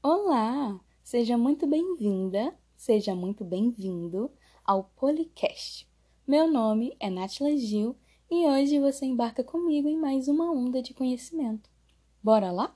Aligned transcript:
Olá! 0.00 0.80
Seja 1.02 1.36
muito 1.36 1.66
bem-vinda, 1.66 2.56
seja 2.76 3.16
muito 3.16 3.44
bem-vindo 3.44 4.30
ao 4.64 4.84
Policast. 4.84 5.88
Meu 6.24 6.48
nome 6.48 6.96
é 7.00 7.10
Natila 7.10 7.56
Gil 7.56 7.96
e 8.30 8.46
hoje 8.46 8.78
você 8.78 9.04
embarca 9.06 9.42
comigo 9.42 9.88
em 9.88 9.96
mais 9.96 10.28
uma 10.28 10.52
onda 10.52 10.80
de 10.80 10.94
conhecimento. 10.94 11.68
Bora 12.22 12.52
lá? 12.52 12.72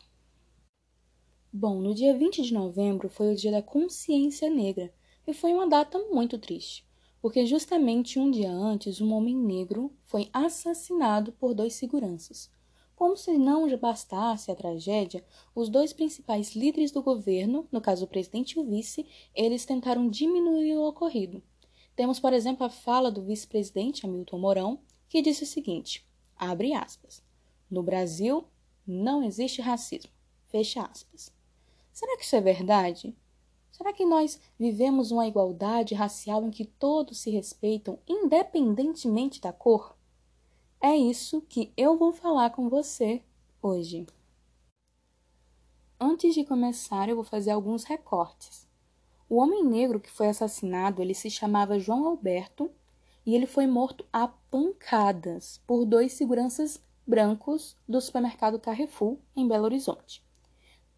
Bom, 1.52 1.80
no 1.80 1.94
dia 1.94 2.18
20 2.18 2.42
de 2.42 2.52
novembro 2.52 3.08
foi 3.08 3.32
o 3.32 3.36
dia 3.36 3.52
da 3.52 3.62
consciência 3.62 4.50
negra 4.50 4.92
e 5.24 5.32
foi 5.32 5.52
uma 5.52 5.68
data 5.68 5.96
muito 6.10 6.36
triste, 6.38 6.84
porque 7.20 7.46
justamente 7.46 8.18
um 8.18 8.32
dia 8.32 8.50
antes 8.50 9.00
um 9.00 9.12
homem 9.12 9.36
negro 9.36 9.96
foi 10.06 10.28
assassinado 10.32 11.30
por 11.30 11.54
dois 11.54 11.74
seguranças 11.74 12.50
como 13.02 13.16
se 13.16 13.36
não 13.36 13.66
bastasse 13.76 14.48
a 14.48 14.54
tragédia, 14.54 15.24
os 15.56 15.68
dois 15.68 15.92
principais 15.92 16.54
líderes 16.54 16.92
do 16.92 17.02
governo, 17.02 17.66
no 17.72 17.80
caso 17.80 18.04
o 18.04 18.06
presidente 18.08 18.52
e 18.52 18.60
o 18.60 18.64
vice, 18.64 19.04
eles 19.34 19.64
tentaram 19.64 20.08
diminuir 20.08 20.76
o 20.76 20.86
ocorrido. 20.86 21.42
Temos, 21.96 22.20
por 22.20 22.32
exemplo, 22.32 22.64
a 22.64 22.70
fala 22.70 23.10
do 23.10 23.20
vice-presidente 23.20 24.06
Hamilton 24.06 24.38
Mourão, 24.38 24.78
que 25.08 25.20
disse 25.20 25.42
o 25.42 25.46
seguinte: 25.48 26.06
abre 26.36 26.74
aspas. 26.74 27.24
No 27.68 27.82
Brasil 27.82 28.44
não 28.86 29.24
existe 29.24 29.60
racismo. 29.60 30.12
Fecha 30.46 30.82
aspas. 30.82 31.34
Será 31.92 32.16
que 32.16 32.22
isso 32.22 32.36
é 32.36 32.40
verdade? 32.40 33.16
Será 33.72 33.92
que 33.92 34.06
nós 34.06 34.38
vivemos 34.56 35.10
uma 35.10 35.26
igualdade 35.26 35.92
racial 35.92 36.44
em 36.44 36.52
que 36.52 36.64
todos 36.64 37.18
se 37.18 37.32
respeitam, 37.32 37.98
independentemente 38.06 39.40
da 39.40 39.52
cor? 39.52 39.96
É 40.84 40.96
isso 40.96 41.40
que 41.42 41.72
eu 41.76 41.96
vou 41.96 42.12
falar 42.12 42.50
com 42.50 42.68
você 42.68 43.22
hoje. 43.62 44.04
Antes 45.98 46.34
de 46.34 46.44
começar, 46.44 47.08
eu 47.08 47.14
vou 47.14 47.24
fazer 47.24 47.52
alguns 47.52 47.84
recortes. 47.84 48.66
O 49.28 49.36
homem 49.36 49.64
negro 49.64 50.00
que 50.00 50.10
foi 50.10 50.26
assassinado, 50.26 51.00
ele 51.00 51.14
se 51.14 51.30
chamava 51.30 51.78
João 51.78 52.04
Alberto 52.04 52.68
e 53.24 53.32
ele 53.36 53.46
foi 53.46 53.64
morto 53.64 54.04
a 54.12 54.26
pancadas 54.26 55.62
por 55.68 55.84
dois 55.84 56.14
seguranças 56.14 56.82
brancos 57.06 57.76
do 57.88 58.00
supermercado 58.00 58.58
Carrefour 58.58 59.18
em 59.36 59.46
Belo 59.46 59.66
Horizonte. 59.66 60.20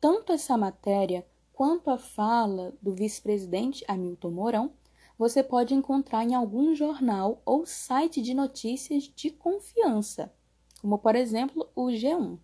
Tanto 0.00 0.32
essa 0.32 0.56
matéria 0.56 1.26
quanto 1.52 1.90
a 1.90 1.98
fala 1.98 2.72
do 2.80 2.94
vice-presidente 2.94 3.84
Hamilton 3.86 4.30
Mourão 4.30 4.72
você 5.18 5.42
pode 5.42 5.74
encontrar 5.74 6.24
em 6.24 6.34
algum 6.34 6.74
jornal 6.74 7.40
ou 7.44 7.64
site 7.64 8.20
de 8.20 8.34
notícias 8.34 9.04
de 9.04 9.30
confiança, 9.30 10.32
como 10.80 10.98
por 10.98 11.14
exemplo 11.14 11.68
o 11.74 11.86
G1. 11.86 12.38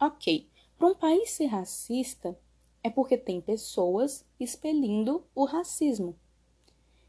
Ok, 0.00 0.50
para 0.76 0.88
um 0.88 0.94
país 0.94 1.30
ser 1.30 1.46
racista 1.46 2.38
é 2.82 2.90
porque 2.90 3.16
tem 3.16 3.40
pessoas 3.40 4.24
expelindo 4.38 5.24
o 5.34 5.44
racismo. 5.44 6.16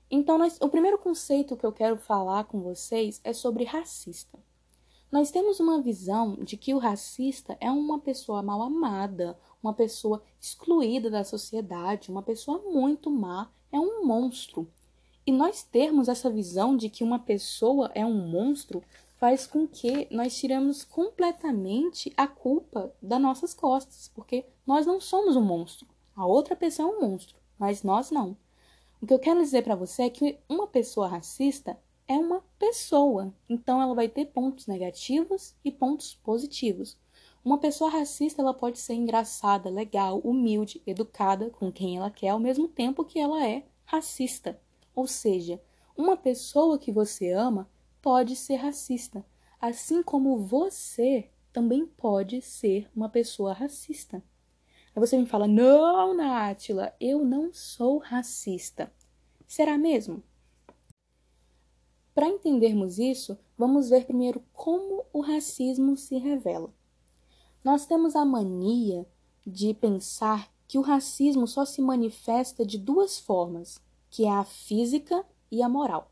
Então, 0.09 0.37
nós, 0.37 0.57
o 0.61 0.69
primeiro 0.69 0.97
conceito 0.97 1.57
que 1.57 1.65
eu 1.65 1.73
quero 1.73 1.97
falar 1.97 2.45
com 2.45 2.61
vocês 2.61 3.19
é 3.23 3.33
sobre 3.33 3.65
racista. 3.65 4.39
Nós 5.11 5.31
temos 5.31 5.59
uma 5.59 5.81
visão 5.81 6.35
de 6.35 6.55
que 6.55 6.73
o 6.73 6.77
racista 6.77 7.57
é 7.59 7.69
uma 7.69 7.99
pessoa 7.99 8.41
mal 8.41 8.61
amada, 8.61 9.37
uma 9.61 9.73
pessoa 9.73 10.23
excluída 10.39 11.09
da 11.09 11.23
sociedade, 11.23 12.09
uma 12.09 12.23
pessoa 12.23 12.59
muito 12.59 13.11
má 13.11 13.51
é 13.71 13.79
um 13.79 14.05
monstro. 14.05 14.67
E 15.25 15.31
nós 15.31 15.63
termos 15.63 16.07
essa 16.07 16.29
visão 16.29 16.75
de 16.75 16.89
que 16.89 17.03
uma 17.03 17.19
pessoa 17.19 17.91
é 17.93 18.05
um 18.05 18.27
monstro 18.27 18.81
faz 19.17 19.47
com 19.47 19.67
que 19.67 20.07
nós 20.11 20.37
tiramos 20.37 20.83
completamente 20.83 22.13
a 22.15 22.27
culpa 22.27 22.93
das 23.01 23.19
nossas 23.19 23.53
costas, 23.53 24.11
porque 24.13 24.45
nós 24.65 24.85
não 24.85 25.01
somos 25.01 25.35
um 25.35 25.41
monstro. 25.41 25.87
A 26.15 26.25
outra 26.25 26.55
pessoa 26.55 26.89
é 26.89 26.95
um 26.95 27.09
monstro, 27.09 27.35
mas 27.57 27.83
nós 27.83 28.11
não. 28.11 28.37
O 29.01 29.05
que 29.05 29.13
eu 29.13 29.19
quero 29.19 29.41
dizer 29.41 29.63
para 29.63 29.75
você 29.75 30.03
é 30.03 30.09
que 30.09 30.37
uma 30.47 30.67
pessoa 30.67 31.07
racista 31.07 31.77
é 32.07 32.17
uma 32.17 32.41
pessoa, 32.57 33.33
então 33.49 33.81
ela 33.81 33.93
vai 33.93 34.07
ter 34.07 34.25
pontos 34.27 34.65
negativos 34.65 35.53
e 35.63 35.71
pontos 35.71 36.15
positivos. 36.23 36.97
Uma 37.47 37.57
pessoa 37.57 37.89
racista 37.89 38.41
ela 38.41 38.53
pode 38.53 38.77
ser 38.77 38.95
engraçada, 38.95 39.69
legal, 39.69 40.19
humilde, 40.19 40.83
educada 40.85 41.49
com 41.49 41.71
quem 41.71 41.95
ela 41.95 42.11
quer, 42.11 42.27
ao 42.27 42.39
mesmo 42.41 42.67
tempo 42.67 43.05
que 43.05 43.17
ela 43.17 43.41
é 43.47 43.63
racista. 43.85 44.59
Ou 44.93 45.07
seja, 45.07 45.57
uma 45.95 46.17
pessoa 46.17 46.77
que 46.77 46.91
você 46.91 47.31
ama 47.31 47.71
pode 48.01 48.35
ser 48.35 48.57
racista, 48.57 49.25
assim 49.61 50.03
como 50.03 50.37
você 50.39 51.29
também 51.53 51.85
pode 51.85 52.41
ser 52.41 52.91
uma 52.93 53.07
pessoa 53.07 53.53
racista. 53.53 54.21
Aí 54.93 54.99
você 54.99 55.17
me 55.17 55.25
fala: 55.25 55.47
"Não, 55.47 56.13
Nátila, 56.13 56.93
eu 56.99 57.23
não 57.23 57.53
sou 57.53 57.97
racista". 57.99 58.91
Será 59.47 59.77
mesmo? 59.77 60.21
Para 62.13 62.27
entendermos 62.27 62.99
isso, 62.99 63.39
vamos 63.57 63.89
ver 63.89 64.03
primeiro 64.03 64.43
como 64.51 65.05
o 65.13 65.21
racismo 65.21 65.95
se 65.95 66.17
revela. 66.17 66.75
Nós 67.67 67.85
temos 67.85 68.15
a 68.15 68.23
mania 68.23 69.05
de 69.45 69.73
pensar 69.73 70.49
que 70.69 70.77
o 70.77 70.81
racismo 70.81 71.45
só 71.45 71.65
se 71.65 71.81
manifesta 71.81 72.65
de 72.65 72.77
duas 72.77 73.19
formas, 73.19 73.77
que 74.09 74.23
é 74.23 74.31
a 74.31 74.45
física 74.45 75.25
e 75.51 75.61
a 75.61 75.67
moral. 75.67 76.09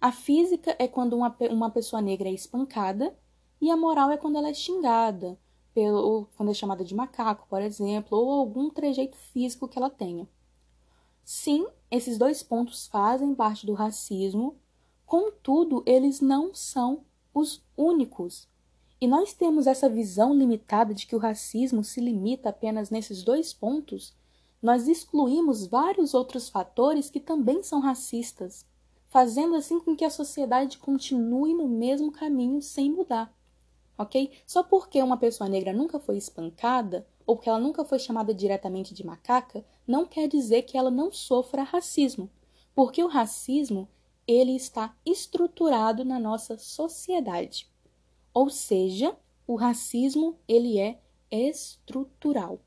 A 0.00 0.10
física 0.10 0.74
é 0.78 0.88
quando 0.88 1.14
uma, 1.14 1.36
uma 1.50 1.68
pessoa 1.68 2.00
negra 2.00 2.30
é 2.30 2.32
espancada 2.32 3.14
e 3.60 3.70
a 3.70 3.76
moral 3.76 4.10
é 4.10 4.16
quando 4.16 4.38
ela 4.38 4.48
é 4.48 4.54
xingada, 4.54 5.38
pelo, 5.74 6.28
quando 6.34 6.50
é 6.50 6.54
chamada 6.54 6.82
de 6.82 6.94
macaco, 6.94 7.46
por 7.46 7.60
exemplo, 7.60 8.16
ou 8.16 8.30
algum 8.30 8.70
trejeito 8.70 9.18
físico 9.18 9.68
que 9.68 9.78
ela 9.78 9.90
tenha. 9.90 10.26
Sim, 11.22 11.66
esses 11.90 12.16
dois 12.16 12.42
pontos 12.42 12.86
fazem 12.86 13.34
parte 13.34 13.66
do 13.66 13.74
racismo, 13.74 14.56
contudo, 15.04 15.82
eles 15.84 16.22
não 16.22 16.54
são 16.54 17.04
os 17.34 17.62
únicos 17.76 18.48
e 19.00 19.06
nós 19.06 19.34
temos 19.34 19.66
essa 19.66 19.88
visão 19.88 20.32
limitada 20.32 20.94
de 20.94 21.06
que 21.06 21.14
o 21.14 21.18
racismo 21.18 21.84
se 21.84 22.00
limita 22.00 22.48
apenas 22.48 22.88
nesses 22.88 23.22
dois 23.22 23.52
pontos, 23.52 24.14
nós 24.62 24.88
excluímos 24.88 25.66
vários 25.66 26.14
outros 26.14 26.48
fatores 26.48 27.10
que 27.10 27.20
também 27.20 27.62
são 27.62 27.78
racistas, 27.80 28.64
fazendo 29.08 29.54
assim 29.54 29.78
com 29.78 29.94
que 29.94 30.04
a 30.04 30.10
sociedade 30.10 30.78
continue 30.78 31.54
no 31.54 31.68
mesmo 31.68 32.10
caminho 32.10 32.62
sem 32.62 32.90
mudar. 32.90 33.32
Ok? 33.98 34.32
Só 34.46 34.62
porque 34.62 35.02
uma 35.02 35.16
pessoa 35.16 35.48
negra 35.48 35.72
nunca 35.72 35.98
foi 35.98 36.16
espancada 36.16 37.06
ou 37.26 37.36
que 37.36 37.48
ela 37.48 37.58
nunca 37.58 37.84
foi 37.84 37.98
chamada 37.98 38.32
diretamente 38.32 38.94
de 38.94 39.04
macaca, 39.04 39.64
não 39.86 40.06
quer 40.06 40.28
dizer 40.28 40.62
que 40.62 40.78
ela 40.78 40.90
não 40.90 41.12
sofra 41.12 41.62
racismo, 41.62 42.30
porque 42.74 43.02
o 43.02 43.08
racismo 43.08 43.88
ele 44.26 44.54
está 44.54 44.94
estruturado 45.04 46.04
na 46.04 46.18
nossa 46.18 46.56
sociedade. 46.56 47.68
Ou 48.36 48.50
seja, 48.50 49.16
o 49.46 49.56
racismo 49.56 50.38
ele 50.46 50.78
é 50.78 51.00
estrutural. 51.30 52.60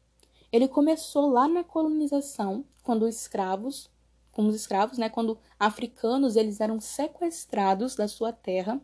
Ele 0.51 0.67
começou 0.67 1.29
lá 1.29 1.47
na 1.47 1.63
colonização, 1.63 2.65
quando 2.81 3.03
os 3.03 3.15
escravos, 3.15 3.87
como 4.31 4.49
os 4.49 4.55
escravos, 4.55 4.97
né, 4.97 5.09
quando 5.09 5.37
africanos 5.59 6.35
eles 6.35 6.59
eram 6.59 6.79
sequestrados 6.79 7.95
da 7.95 8.07
sua 8.07 8.33
terra, 8.33 8.81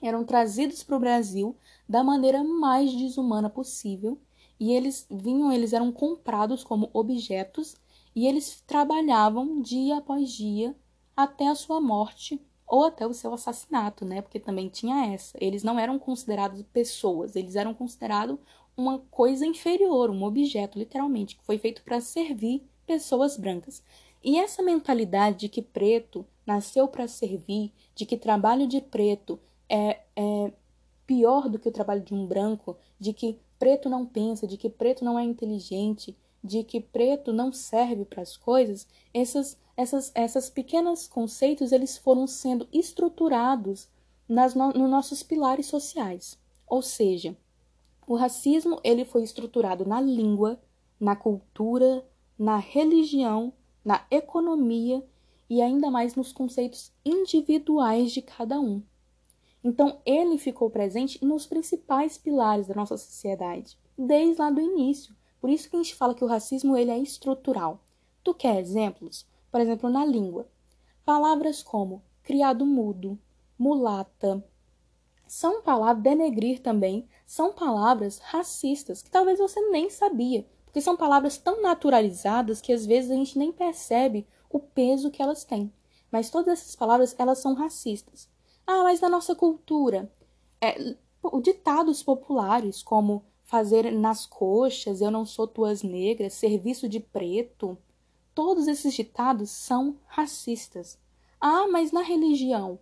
eram 0.00 0.24
trazidos 0.24 0.82
para 0.82 0.96
o 0.96 1.00
Brasil 1.00 1.54
da 1.86 2.02
maneira 2.02 2.42
mais 2.42 2.90
desumana 2.94 3.50
possível, 3.50 4.18
e 4.58 4.72
eles 4.72 5.06
vinham, 5.10 5.52
eles 5.52 5.74
eram 5.74 5.92
comprados 5.92 6.64
como 6.64 6.88
objetos 6.94 7.76
e 8.14 8.26
eles 8.26 8.62
trabalhavam 8.66 9.60
dia 9.60 9.98
após 9.98 10.32
dia 10.32 10.74
até 11.14 11.46
a 11.46 11.54
sua 11.54 11.78
morte 11.78 12.40
ou 12.66 12.84
até 12.84 13.06
o 13.06 13.14
seu 13.14 13.32
assassinato, 13.32 14.04
né? 14.04 14.20
Porque 14.20 14.40
também 14.40 14.68
tinha 14.68 15.12
essa. 15.12 15.36
Eles 15.40 15.62
não 15.62 15.78
eram 15.78 15.98
considerados 15.98 16.62
pessoas, 16.72 17.36
eles 17.36 17.54
eram 17.56 17.72
considerados 17.72 18.38
uma 18.76 18.98
coisa 19.10 19.46
inferior, 19.46 20.10
um 20.10 20.24
objeto, 20.24 20.78
literalmente, 20.78 21.36
que 21.36 21.44
foi 21.44 21.58
feito 21.58 21.82
para 21.82 22.00
servir 22.00 22.62
pessoas 22.86 23.36
brancas. 23.36 23.82
E 24.22 24.38
essa 24.38 24.62
mentalidade 24.62 25.38
de 25.38 25.48
que 25.48 25.62
preto 25.62 26.26
nasceu 26.44 26.88
para 26.88 27.08
servir, 27.08 27.72
de 27.94 28.04
que 28.04 28.16
trabalho 28.16 28.66
de 28.66 28.80
preto 28.80 29.38
é, 29.68 30.00
é 30.14 30.52
pior 31.06 31.48
do 31.48 31.58
que 31.58 31.68
o 31.68 31.72
trabalho 31.72 32.02
de 32.02 32.12
um 32.12 32.26
branco, 32.26 32.76
de 32.98 33.12
que 33.12 33.38
preto 33.58 33.88
não 33.88 34.04
pensa, 34.04 34.46
de 34.46 34.56
que 34.56 34.68
preto 34.68 35.04
não 35.04 35.18
é 35.18 35.22
inteligente, 35.22 36.16
de 36.42 36.62
que 36.62 36.80
preto 36.80 37.32
não 37.32 37.52
serve 37.52 38.04
para 38.04 38.22
as 38.22 38.36
coisas, 38.36 38.86
essas 39.12 39.56
essas, 39.76 40.10
essas 40.14 40.48
pequenos 40.48 41.06
conceitos 41.06 41.70
eles 41.70 41.98
foram 41.98 42.26
sendo 42.26 42.66
estruturados 42.72 43.88
nas 44.28 44.54
no, 44.54 44.72
nos 44.72 44.90
nossos 44.90 45.22
pilares 45.22 45.66
sociais. 45.66 46.38
Ou 46.66 46.82
seja, 46.82 47.36
o 48.06 48.14
racismo 48.14 48.80
ele 48.82 49.04
foi 49.04 49.22
estruturado 49.22 49.84
na 49.84 50.00
língua, 50.00 50.60
na 50.98 51.14
cultura, 51.14 52.04
na 52.38 52.56
religião, 52.56 53.52
na 53.84 54.04
economia 54.10 55.04
e 55.48 55.60
ainda 55.62 55.90
mais 55.90 56.14
nos 56.14 56.32
conceitos 56.32 56.92
individuais 57.04 58.12
de 58.12 58.22
cada 58.22 58.58
um. 58.58 58.82
Então, 59.62 60.00
ele 60.06 60.38
ficou 60.38 60.70
presente 60.70 61.24
nos 61.24 61.46
principais 61.46 62.16
pilares 62.16 62.68
da 62.68 62.74
nossa 62.74 62.96
sociedade, 62.96 63.76
desde 63.98 64.40
lá 64.40 64.50
do 64.50 64.60
início. 64.60 65.14
Por 65.40 65.50
isso 65.50 65.68
que 65.68 65.76
a 65.76 65.82
gente 65.82 65.94
fala 65.94 66.14
que 66.14 66.24
o 66.24 66.28
racismo 66.28 66.76
ele 66.76 66.90
é 66.90 66.98
estrutural. 66.98 67.80
Tu 68.22 68.32
quer 68.34 68.60
exemplos? 68.60 69.26
Por 69.56 69.62
exemplo, 69.62 69.88
na 69.88 70.04
língua. 70.04 70.46
Palavras 71.02 71.62
como 71.62 72.02
criado 72.22 72.66
mudo, 72.66 73.18
mulata, 73.58 74.44
são 75.26 75.62
palavras, 75.62 76.02
denegrir 76.02 76.60
também, 76.60 77.08
são 77.24 77.54
palavras 77.54 78.18
racistas, 78.18 79.00
que 79.00 79.10
talvez 79.10 79.38
você 79.38 79.58
nem 79.70 79.88
sabia, 79.88 80.46
porque 80.66 80.82
são 80.82 80.94
palavras 80.94 81.38
tão 81.38 81.62
naturalizadas 81.62 82.60
que 82.60 82.70
às 82.70 82.84
vezes 82.84 83.10
a 83.10 83.14
gente 83.14 83.38
nem 83.38 83.50
percebe 83.50 84.26
o 84.50 84.60
peso 84.60 85.10
que 85.10 85.22
elas 85.22 85.42
têm. 85.42 85.72
Mas 86.12 86.28
todas 86.28 86.60
essas 86.60 86.76
palavras, 86.76 87.16
elas 87.18 87.38
são 87.38 87.54
racistas. 87.54 88.28
Ah, 88.66 88.82
mas 88.82 89.00
na 89.00 89.08
nossa 89.08 89.34
cultura, 89.34 90.12
é, 90.60 90.94
ditados 91.42 92.02
populares 92.02 92.82
como 92.82 93.24
fazer 93.42 93.90
nas 93.90 94.26
coxas, 94.26 95.00
eu 95.00 95.10
não 95.10 95.24
sou 95.24 95.46
tuas 95.46 95.82
negras, 95.82 96.34
serviço 96.34 96.86
de 96.86 97.00
preto, 97.00 97.78
todos 98.36 98.68
esses 98.68 98.92
ditados 98.92 99.48
são 99.48 99.96
racistas. 100.06 100.98
Ah, 101.40 101.66
mas 101.68 101.90
na 101.90 102.02
religião, 102.02 102.78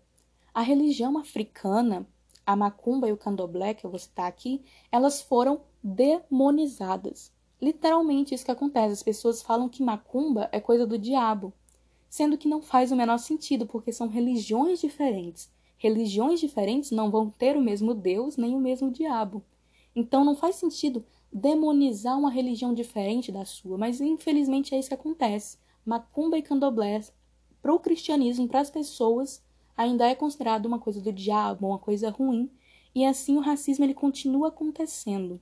a 0.53 0.61
religião 0.63 1.17
africana 1.17 2.05
a 2.45 2.57
macumba 2.57 3.09
e 3.09 3.13
o 3.13 3.17
candomblé, 3.17 3.73
que 3.73 3.87
eu 3.87 3.91
vou 3.91 3.99
citar 3.99 4.27
aqui, 4.27 4.63
elas 4.91 5.23
foram 5.23 5.61
demonizadas. 5.83 7.33
Literalmente 7.63 8.35
isso 8.35 8.45
que 8.45 8.51
acontece. 8.51 8.93
As 8.93 9.03
pessoas 9.03 9.43
falam 9.43 9.69
que 9.69 9.83
macumba 9.83 10.49
é 10.53 10.61
coisa 10.61 10.85
do 10.85 10.99
diabo, 10.99 11.53
sendo 12.11 12.37
que 12.37 12.49
não 12.49 12.61
faz 12.61 12.93
o 12.93 12.97
menor 12.97 13.19
sentido, 13.19 13.65
porque 13.65 13.93
são 13.93 14.09
religiões 14.09 14.81
diferentes. 14.81 15.49
Religiões 15.79 16.41
diferentes 16.41 16.91
não 16.91 17.11
vão 17.11 17.31
ter 17.31 17.57
o 17.57 17.63
mesmo 17.63 17.95
Deus 17.95 18.37
nem 18.37 18.55
o 18.55 18.61
mesmo 18.61 18.91
diabo. 18.91 19.43
Então 19.95 20.25
não 20.25 20.35
faz 20.35 20.57
sentido 20.57 21.05
demonizar 21.35 22.17
uma 22.17 22.31
religião 22.31 22.73
diferente 22.73 23.33
da 23.33 23.45
sua, 23.45 23.77
mas 23.77 24.01
infelizmente 24.01 24.73
é 24.73 24.79
isso 24.79 24.89
que 24.89 24.95
acontece. 24.95 25.59
Macumba 25.85 26.39
e 26.39 26.43
candomblé 26.43 27.03
para 27.61 27.75
o 27.75 27.81
cristianismo, 27.81 28.47
para 28.47 28.61
as 28.61 28.71
pessoas, 28.71 29.43
ainda 29.77 30.07
é 30.07 30.15
considerado 30.15 30.67
uma 30.67 30.79
coisa 30.79 31.01
do 31.01 31.13
diabo, 31.13 31.67
uma 31.67 31.79
coisa 31.79 32.09
ruim, 32.09 32.49
e 32.95 33.05
assim 33.05 33.37
o 33.37 33.41
racismo 33.41 33.85
ele 33.85 33.95
continua 33.95 34.49
acontecendo. 34.49 35.41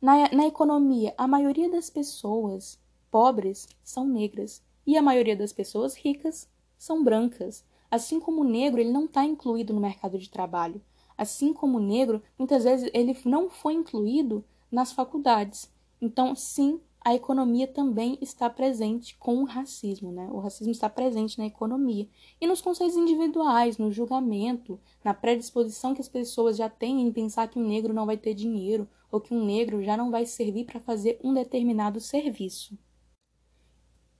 Na, 0.00 0.30
na 0.30 0.46
economia, 0.46 1.12
a 1.18 1.28
maioria 1.28 1.68
das 1.68 1.90
pessoas 1.90 2.80
pobres 3.10 3.68
são 3.84 4.06
negras 4.06 4.62
e 4.86 4.96
a 4.96 5.02
maioria 5.02 5.36
das 5.36 5.52
pessoas 5.52 5.94
ricas 5.94 6.48
são 6.78 7.04
brancas. 7.04 7.62
Assim 7.90 8.18
como 8.18 8.40
o 8.40 8.44
negro 8.44 8.80
ele 8.80 8.92
não 8.92 9.04
está 9.04 9.22
incluído 9.22 9.74
no 9.74 9.80
mercado 9.80 10.18
de 10.18 10.30
trabalho, 10.30 10.80
assim 11.16 11.52
como 11.52 11.76
o 11.76 11.82
negro 11.82 12.22
muitas 12.38 12.64
vezes 12.64 12.90
ele 12.94 13.14
não 13.26 13.50
foi 13.50 13.74
incluído 13.74 14.42
nas 14.70 14.92
faculdades. 14.92 15.72
Então, 16.00 16.34
sim, 16.34 16.80
a 17.00 17.14
economia 17.14 17.66
também 17.66 18.18
está 18.20 18.50
presente 18.50 19.16
com 19.18 19.42
o 19.42 19.44
racismo, 19.44 20.12
né? 20.12 20.28
O 20.30 20.40
racismo 20.40 20.72
está 20.72 20.90
presente 20.90 21.38
na 21.38 21.46
economia 21.46 22.08
e 22.40 22.46
nos 22.46 22.60
conceitos 22.60 22.96
individuais, 22.96 23.78
no 23.78 23.90
julgamento, 23.90 24.80
na 25.02 25.14
predisposição 25.14 25.94
que 25.94 26.00
as 26.00 26.08
pessoas 26.08 26.56
já 26.56 26.68
têm 26.68 27.00
em 27.00 27.12
pensar 27.12 27.48
que 27.48 27.58
um 27.58 27.66
negro 27.66 27.94
não 27.94 28.06
vai 28.06 28.16
ter 28.16 28.34
dinheiro 28.34 28.88
ou 29.10 29.20
que 29.20 29.34
um 29.34 29.44
negro 29.44 29.82
já 29.82 29.96
não 29.96 30.10
vai 30.10 30.26
servir 30.26 30.64
para 30.64 30.80
fazer 30.80 31.18
um 31.22 31.32
determinado 31.32 32.00
serviço. 32.00 32.78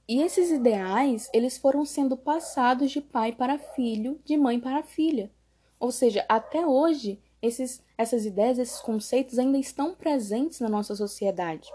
E 0.09 0.23
esses 0.23 0.51
ideais, 0.51 1.29
eles 1.35 1.59
foram 1.59 1.85
sendo 1.85 2.17
passados 2.17 2.91
de 2.91 3.01
pai 3.01 3.33
para 3.33 3.59
filho, 3.59 4.19
de 4.25 4.39
mãe 4.39 4.59
para 4.59 4.83
filha. 4.83 5.31
Ou 5.79 5.93
seja, 5.93 6.25
até 6.27 6.67
hoje, 6.67 7.21
esses, 7.43 7.83
essas 7.99 8.25
ideias, 8.25 8.61
esses 8.61 8.81
conceitos 8.81 9.41
ainda 9.41 9.59
estão 9.59 9.93
presentes 9.93 10.61
na 10.61 10.69
nossa 10.69 10.95
sociedade. 10.95 11.69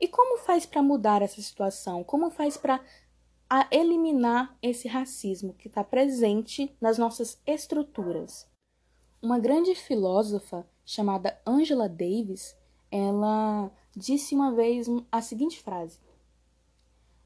E 0.00 0.06
como 0.06 0.38
faz 0.38 0.64
para 0.64 0.80
mudar 0.80 1.22
essa 1.22 1.42
situação? 1.42 2.04
Como 2.04 2.30
faz 2.30 2.56
para 2.56 2.80
eliminar 3.72 4.56
esse 4.62 4.86
racismo 4.86 5.54
que 5.54 5.66
está 5.66 5.82
presente 5.82 6.74
nas 6.80 6.98
nossas 6.98 7.40
estruturas? 7.44 8.46
Uma 9.20 9.40
grande 9.40 9.74
filósofa 9.74 10.64
chamada 10.84 11.36
Angela 11.44 11.88
Davis, 11.88 12.56
ela 12.88 13.72
disse 13.96 14.36
uma 14.36 14.54
vez 14.54 14.86
a 15.10 15.20
seguinte 15.20 15.60
frase: 15.60 15.98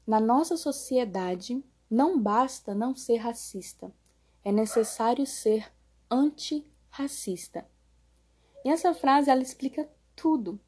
Na 0.07 0.19
nossa 0.19 0.57
sociedade 0.57 1.63
não 1.87 2.19
basta 2.19 2.73
não 2.73 2.95
ser 2.95 3.17
racista, 3.17 3.93
é 4.43 4.51
necessário 4.51 5.27
ser 5.27 5.71
antirracista. 6.09 7.69
E 8.63 8.69
essa 8.69 8.93
frase 8.93 9.29
ela 9.29 9.41
explica 9.41 9.89
tudo. 10.15 10.59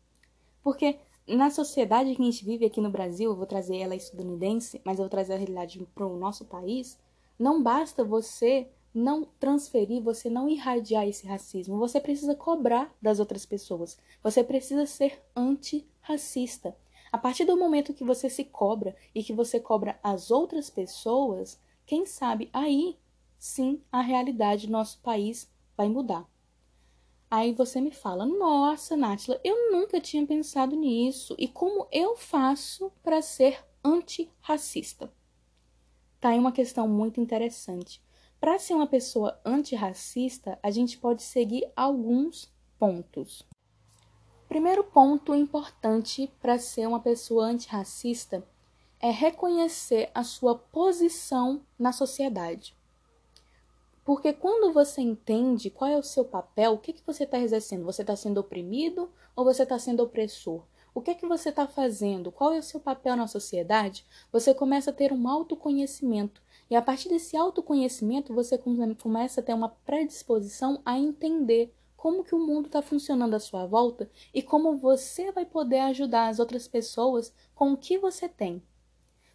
Porque 0.62 0.98
na 1.28 1.50
sociedade 1.50 2.16
que 2.16 2.22
a 2.22 2.25
gente 2.25 2.44
vive 2.44 2.66
aqui 2.66 2.81
no 2.81 2.90
Brasil, 2.90 3.31
eu 3.31 3.36
vou 3.36 3.45
trazer 3.45 3.78
ela 3.78 3.95
estadunidense, 3.95 4.81
mas 4.84 4.98
eu 4.98 5.04
vou 5.04 5.10
trazer 5.10 5.34
a 5.34 5.38
realidade 5.38 5.86
para 5.94 6.06
o 6.06 6.18
nosso 6.18 6.45
país, 6.45 7.00
não 7.40 7.62
basta 7.62 8.04
você 8.04 8.68
não 8.94 9.25
transferir, 9.40 10.04
você 10.04 10.30
não 10.30 10.48
irradiar 10.48 11.07
esse 11.07 11.25
racismo, 11.25 11.80
você 11.80 12.00
precisa 12.00 12.36
cobrar 12.36 12.94
das 13.01 13.19
outras 13.19 13.45
pessoas, 13.45 13.98
você 14.22 14.44
precisa 14.44 14.86
ser 14.86 15.22
antirracista. 15.36 16.75
A 17.12 17.18
partir 17.18 17.46
do 17.46 17.57
momento 17.57 17.94
que 17.94 18.04
você 18.04 18.30
se 18.30 18.44
cobra 18.44 18.96
e 19.13 19.24
que 19.24 19.34
você 19.34 19.60
cobra 19.60 20.00
as 20.04 20.30
outras 20.30 20.69
pessoas, 20.69 21.60
quem 21.86 22.06
sabe 22.06 22.50
aí 22.54 22.98
sim 23.38 23.81
a 23.92 24.01
realidade 24.01 24.68
do 24.68 24.74
nosso 24.74 25.00
país 25.00 25.50
vai 25.75 25.89
mudar. 25.89 26.28
Aí 27.35 27.51
você 27.51 27.81
me 27.81 27.89
fala: 27.89 28.27
Nossa, 28.27 28.95
Nátila, 28.95 29.41
eu 29.44 29.71
nunca 29.71 30.00
tinha 30.00 30.24
pensado 30.24 30.75
nisso. 30.75 31.35
E 31.39 31.47
como 31.47 31.88
eu 31.91 32.15
faço 32.15 32.91
para 33.01 33.24
ser 33.24 33.65
antirracista? 33.83 35.12
Tá 36.21 36.30
aí 36.30 36.38
uma 36.38 36.51
questão 36.51 36.88
muito 36.88 37.19
interessante. 37.19 38.00
Para 38.39 38.59
ser 38.59 38.75
uma 38.75 38.85
pessoa 38.85 39.41
antirracista, 39.44 40.59
a 40.62 40.69
gente 40.69 40.95
pode 41.00 41.24
seguir 41.24 41.68
alguns 41.75 42.53
pontos. 42.77 43.41
Primeiro 44.47 44.83
ponto 44.83 45.33
importante 45.33 46.31
para 46.39 46.59
ser 46.59 46.88
uma 46.88 47.00
pessoa 47.00 47.45
antirracista 47.45 48.47
é 49.00 49.09
reconhecer 49.09 50.12
a 50.13 50.24
sua 50.24 50.56
posição 50.56 51.65
na 51.79 51.91
sociedade. 51.91 52.77
Porque 54.03 54.33
quando 54.33 54.73
você 54.73 55.01
entende 55.01 55.69
qual 55.69 55.89
é 55.89 55.97
o 55.97 56.03
seu 56.03 56.25
papel, 56.25 56.73
o 56.73 56.77
que, 56.77 56.94
que 56.94 57.05
você 57.05 57.23
está 57.23 57.39
exercendo? 57.39 57.85
Você 57.85 58.01
está 58.01 58.15
sendo 58.15 58.39
oprimido 58.39 59.09
ou 59.35 59.45
você 59.45 59.63
está 59.63 59.79
sendo 59.79 60.03
opressor? 60.03 60.63
O 60.94 61.01
que 61.01 61.15
que 61.15 61.25
você 61.25 61.50
está 61.50 61.65
fazendo? 61.65 62.31
Qual 62.31 62.53
é 62.53 62.59
o 62.59 62.63
seu 62.63 62.79
papel 62.79 63.15
na 63.15 63.27
sociedade? 63.27 64.05
Você 64.31 64.53
começa 64.53 64.91
a 64.91 64.93
ter 64.93 65.12
um 65.12 65.27
autoconhecimento. 65.27 66.41
E 66.69 66.75
a 66.75 66.81
partir 66.81 67.10
desse 67.10 67.36
autoconhecimento, 67.36 68.33
você 68.33 68.60
começa 69.01 69.39
a 69.39 69.43
ter 69.43 69.53
uma 69.53 69.69
predisposição 69.69 70.81
a 70.86 70.98
entender 70.98 71.74
como 71.95 72.24
que 72.24 72.36
o 72.36 72.39
mundo 72.39 72.67
está 72.67 72.81
funcionando 72.81 73.33
à 73.33 73.39
sua 73.39 73.65
volta 73.65 74.12
e 74.33 74.41
como 74.41 74.77
você 74.77 75.31
vai 75.31 75.45
poder 75.45 75.79
ajudar 75.79 76.27
as 76.27 76.38
outras 76.38 76.67
pessoas 76.67 77.33
com 77.55 77.72
o 77.72 77.77
que 77.77 77.98
você 77.98 78.27
tem. 78.27 78.62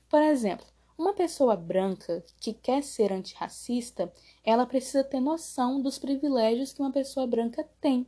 Por 0.08 0.22
exemplo, 0.22 0.66
uma 0.98 1.12
pessoa 1.12 1.56
branca 1.56 2.24
que 2.40 2.52
quer 2.52 2.82
ser 2.82 3.12
antirracista, 3.12 4.12
ela 4.44 4.66
precisa 4.66 5.04
ter 5.04 5.20
noção 5.20 5.80
dos 5.80 5.96
privilégios 5.96 6.72
que 6.72 6.80
uma 6.80 6.90
pessoa 6.90 7.24
branca 7.24 7.66
tem. 7.80 8.04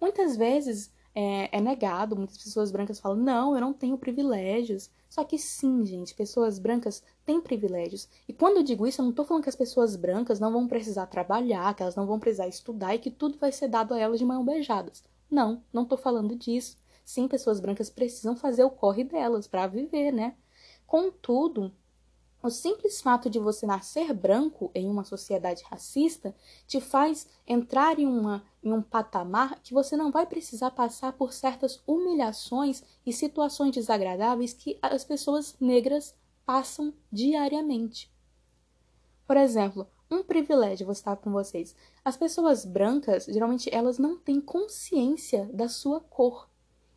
Muitas 0.00 0.34
vezes 0.36 0.90
é, 1.14 1.54
é, 1.56 1.60
negado, 1.60 2.16
muitas 2.16 2.38
pessoas 2.38 2.72
brancas 2.72 2.98
falam, 2.98 3.18
não, 3.18 3.54
eu 3.54 3.60
não 3.60 3.74
tenho 3.74 3.98
privilégios. 3.98 4.90
Só 5.10 5.24
que 5.24 5.36
sim, 5.38 5.84
gente, 5.84 6.14
pessoas 6.14 6.58
brancas 6.58 7.02
têm 7.26 7.38
privilégios. 7.38 8.08
E 8.26 8.32
quando 8.32 8.56
eu 8.56 8.62
digo 8.62 8.86
isso, 8.86 9.02
eu 9.02 9.04
não 9.04 9.10
estou 9.10 9.26
falando 9.26 9.42
que 9.42 9.50
as 9.50 9.56
pessoas 9.56 9.94
brancas 9.94 10.40
não 10.40 10.50
vão 10.50 10.66
precisar 10.66 11.06
trabalhar, 11.06 11.74
que 11.74 11.82
elas 11.82 11.96
não 11.96 12.06
vão 12.06 12.18
precisar 12.18 12.48
estudar 12.48 12.94
e 12.94 12.98
que 12.98 13.10
tudo 13.10 13.38
vai 13.38 13.52
ser 13.52 13.68
dado 13.68 13.92
a 13.92 13.98
elas 13.98 14.18
de 14.18 14.24
mão 14.24 14.42
beijadas. 14.42 15.04
Não, 15.30 15.62
não 15.70 15.82
estou 15.82 15.98
falando 15.98 16.34
disso. 16.34 16.78
Sim, 17.04 17.28
pessoas 17.28 17.60
brancas 17.60 17.90
precisam 17.90 18.34
fazer 18.34 18.64
o 18.64 18.70
corre 18.70 19.04
delas 19.04 19.46
para 19.46 19.66
viver, 19.66 20.12
né? 20.12 20.34
Contudo, 20.86 21.72
o 22.42 22.50
simples 22.50 23.00
fato 23.00 23.30
de 23.30 23.38
você 23.38 23.64
nascer 23.66 24.12
branco 24.12 24.68
em 24.74 24.88
uma 24.88 25.04
sociedade 25.04 25.62
racista 25.70 26.34
te 26.66 26.80
faz 26.80 27.28
entrar 27.46 28.00
em, 28.00 28.06
uma, 28.06 28.42
em 28.62 28.72
um 28.72 28.82
patamar 28.82 29.60
que 29.62 29.72
você 29.72 29.96
não 29.96 30.10
vai 30.10 30.26
precisar 30.26 30.72
passar 30.72 31.12
por 31.12 31.32
certas 31.32 31.80
humilhações 31.86 32.82
e 33.06 33.12
situações 33.12 33.70
desagradáveis 33.70 34.52
que 34.52 34.76
as 34.82 35.04
pessoas 35.04 35.54
negras 35.60 36.16
passam 36.44 36.92
diariamente. 37.12 38.12
Por 39.24 39.36
exemplo, 39.36 39.86
um 40.10 40.24
privilégio 40.24 40.84
vou 40.84 40.92
estar 40.92 41.16
com 41.16 41.30
vocês. 41.30 41.76
As 42.04 42.16
pessoas 42.16 42.64
brancas, 42.64 43.26
geralmente, 43.26 43.72
elas 43.72 43.98
não 43.98 44.18
têm 44.18 44.40
consciência 44.40 45.48
da 45.54 45.68
sua 45.68 46.00
cor. 46.00 46.50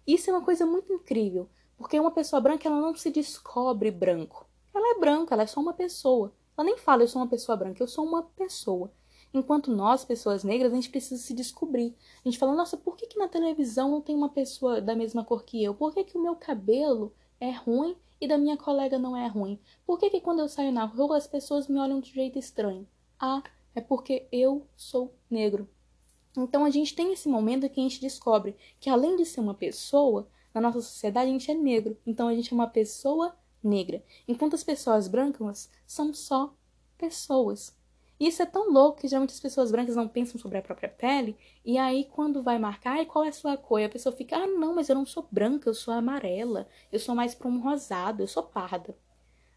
Isso 0.08 0.30
é 0.30 0.34
uma 0.34 0.44
coisa 0.44 0.66
muito 0.66 0.92
incrível, 0.92 1.48
porque 1.78 2.00
uma 2.00 2.12
pessoa 2.12 2.42
branca 2.42 2.68
ela 2.68 2.82
não 2.82 2.96
se 2.96 3.12
descobre 3.12 3.92
branco 3.92 4.46
ela 4.78 4.96
é 4.96 5.00
branca, 5.00 5.34
ela 5.34 5.44
é 5.44 5.48
só 5.48 5.60
uma 5.60 5.74
pessoa. 5.74 6.34
Ela 6.58 6.66
nem 6.66 6.78
fala 6.78 7.04
eu 7.04 7.08
sou 7.08 7.22
uma 7.22 7.28
pessoa 7.28 7.56
branca, 7.56 7.82
eu 7.82 7.88
sou 7.88 8.06
uma 8.06 8.24
pessoa. 8.24 8.92
Enquanto 9.34 9.70
nós, 9.70 10.06
pessoas 10.06 10.44
negras, 10.44 10.72
a 10.72 10.76
gente 10.76 10.90
precisa 10.90 11.22
se 11.22 11.34
descobrir. 11.34 11.94
A 12.24 12.30
gente 12.30 12.38
fala, 12.38 12.56
nossa, 12.56 12.78
por 12.78 12.96
que, 12.96 13.06
que 13.08 13.20
na 13.20 13.28
televisão 13.28 13.92
não 13.92 14.02
tem 14.02 14.16
uma 14.16 14.30
pessoa 14.30 14.82
da 14.82 14.96
mesma 14.96 15.26
cor 15.26 15.44
que 15.44 15.62
eu? 15.62 15.74
Por 15.74 15.94
que, 15.94 16.06
que 16.06 16.18
o 16.18 16.22
meu 16.22 16.36
cabelo 16.36 17.14
é 17.40 17.52
ruim 17.52 17.98
e 18.20 18.28
da 18.28 18.38
minha 18.38 18.56
colega 18.56 18.98
não 18.98 19.16
é 19.16 19.28
ruim? 19.28 19.60
Por 19.86 20.00
que, 20.00 20.10
que 20.10 20.22
quando 20.22 20.40
eu 20.40 20.48
saio 20.48 20.72
na 20.72 20.86
rua 20.86 21.18
as 21.18 21.28
pessoas 21.28 21.68
me 21.68 21.80
olham 21.80 22.00
de 22.00 22.14
jeito 22.14 22.40
estranho? 22.40 22.88
Ah, 23.20 23.44
é 23.74 23.82
porque 23.82 24.26
eu 24.32 24.66
sou 24.76 25.14
negro. 25.30 25.68
Então 26.38 26.66
a 26.66 26.70
gente 26.70 26.96
tem 26.96 27.12
esse 27.14 27.28
momento 27.28 27.70
que 27.70 27.80
a 27.80 27.84
gente 27.84 28.02
descobre 28.02 28.56
que 28.80 28.90
além 28.90 29.16
de 29.16 29.26
ser 29.26 29.42
uma 29.42 29.54
pessoa, 29.54 30.28
na 30.54 30.62
nossa 30.62 30.82
sociedade 30.82 31.30
a 31.30 31.34
gente 31.34 31.52
é 31.52 31.54
negro. 31.54 31.98
Então 32.06 32.28
a 32.28 32.34
gente 32.34 32.54
é 32.54 32.56
uma 32.56 32.68
pessoa 32.68 33.36
negra. 33.68 34.04
Enquanto 34.28 34.54
as 34.54 34.64
pessoas 34.64 35.08
brancas 35.08 35.70
são 35.86 36.14
só 36.14 36.54
pessoas. 36.98 37.76
E 38.20 38.28
isso 38.28 38.42
é 38.42 38.46
tão 38.46 38.72
louco 38.72 39.02
que 39.02 39.08
geralmente 39.08 39.34
as 39.34 39.40
pessoas 39.40 39.72
brancas 39.72 39.96
não 39.96 40.08
pensam 40.08 40.40
sobre 40.40 40.58
a 40.58 40.62
própria 40.62 40.88
pele, 40.88 41.38
e 41.66 41.78
aí 41.78 42.06
quando 42.06 42.42
vai 42.42 42.58
marcar, 42.58 43.02
e 43.02 43.06
qual 43.06 43.26
é 43.26 43.30
a 43.30 43.34
sua 43.34 43.58
cor? 43.58 43.82
E 43.82 43.86
a 43.86 43.90
pessoa 43.90 44.16
fica, 44.16 44.38
ah, 44.38 44.48
não, 44.48 44.74
mas 44.74 44.88
eu 44.88 44.96
não 44.96 45.06
sou 45.06 45.28
branca, 45.30 45.70
eu 45.70 45.74
sou 45.74 45.94
amarela, 45.94 46.68
eu 46.92 47.00
sou 47.00 47.14
mais 47.14 47.36
para 47.36 47.50
um 47.50 47.60
rosado, 47.60 48.24
eu 48.24 48.28
sou 48.28 48.44
parda. 48.44 48.96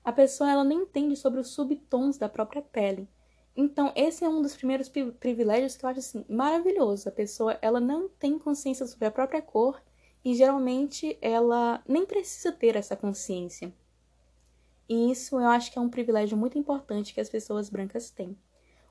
A 0.04 0.12
pessoa 0.12 0.50
ela 0.50 0.64
nem 0.64 0.78
entende 0.78 1.14
sobre 1.16 1.38
os 1.38 1.50
subtons 1.50 2.18
da 2.18 2.28
própria 2.28 2.62
pele. 2.62 3.08
Então, 3.56 3.92
esse 3.96 4.24
é 4.24 4.28
um 4.28 4.40
dos 4.40 4.56
primeiros 4.56 4.88
privilégios 4.88 5.76
que 5.76 5.84
eu 5.84 5.88
acho 5.88 5.98
assim 5.98 6.24
maravilhoso. 6.28 7.08
A 7.08 7.12
pessoa 7.12 7.58
ela 7.60 7.80
não 7.80 8.08
tem 8.08 8.38
consciência 8.38 8.86
sobre 8.86 9.06
a 9.06 9.10
própria 9.10 9.42
cor 9.42 9.82
e 10.24 10.34
geralmente 10.34 11.18
ela 11.20 11.82
nem 11.86 12.06
precisa 12.06 12.52
ter 12.52 12.76
essa 12.76 12.96
consciência. 12.96 13.72
E 14.88 15.10
isso 15.10 15.38
eu 15.38 15.46
acho 15.48 15.70
que 15.70 15.78
é 15.78 15.82
um 15.82 15.90
privilégio 15.90 16.36
muito 16.36 16.58
importante 16.58 17.12
que 17.12 17.20
as 17.20 17.28
pessoas 17.28 17.68
brancas 17.68 18.10
têm. 18.10 18.36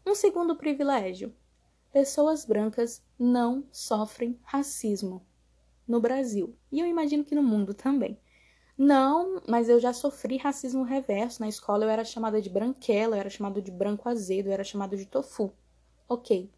Um 0.05 0.13
segundo 0.13 0.55
privilégio: 0.55 1.33
pessoas 1.91 2.45
brancas 2.45 3.03
não 3.17 3.65
sofrem 3.71 4.39
racismo 4.43 5.25
no 5.87 5.99
Brasil. 5.99 6.55
E 6.71 6.79
eu 6.79 6.85
imagino 6.85 7.23
que 7.23 7.33
no 7.33 7.41
mundo 7.41 7.73
também. 7.73 8.19
Não, 8.77 9.41
mas 9.47 9.69
eu 9.69 9.79
já 9.79 9.91
sofri 9.91 10.37
racismo 10.37 10.83
reverso. 10.83 11.41
Na 11.41 11.47
escola 11.47 11.85
eu 11.85 11.89
era 11.89 12.05
chamada 12.05 12.39
de 12.39 12.49
branquela, 12.49 13.15
eu 13.15 13.19
era 13.19 13.29
chamada 13.29 13.59
de 13.59 13.71
branco 13.71 14.07
azedo, 14.07 14.47
eu 14.47 14.53
era 14.53 14.63
chamada 14.63 14.95
de 14.95 15.05
tofu. 15.07 15.51
Ok. 16.07 16.51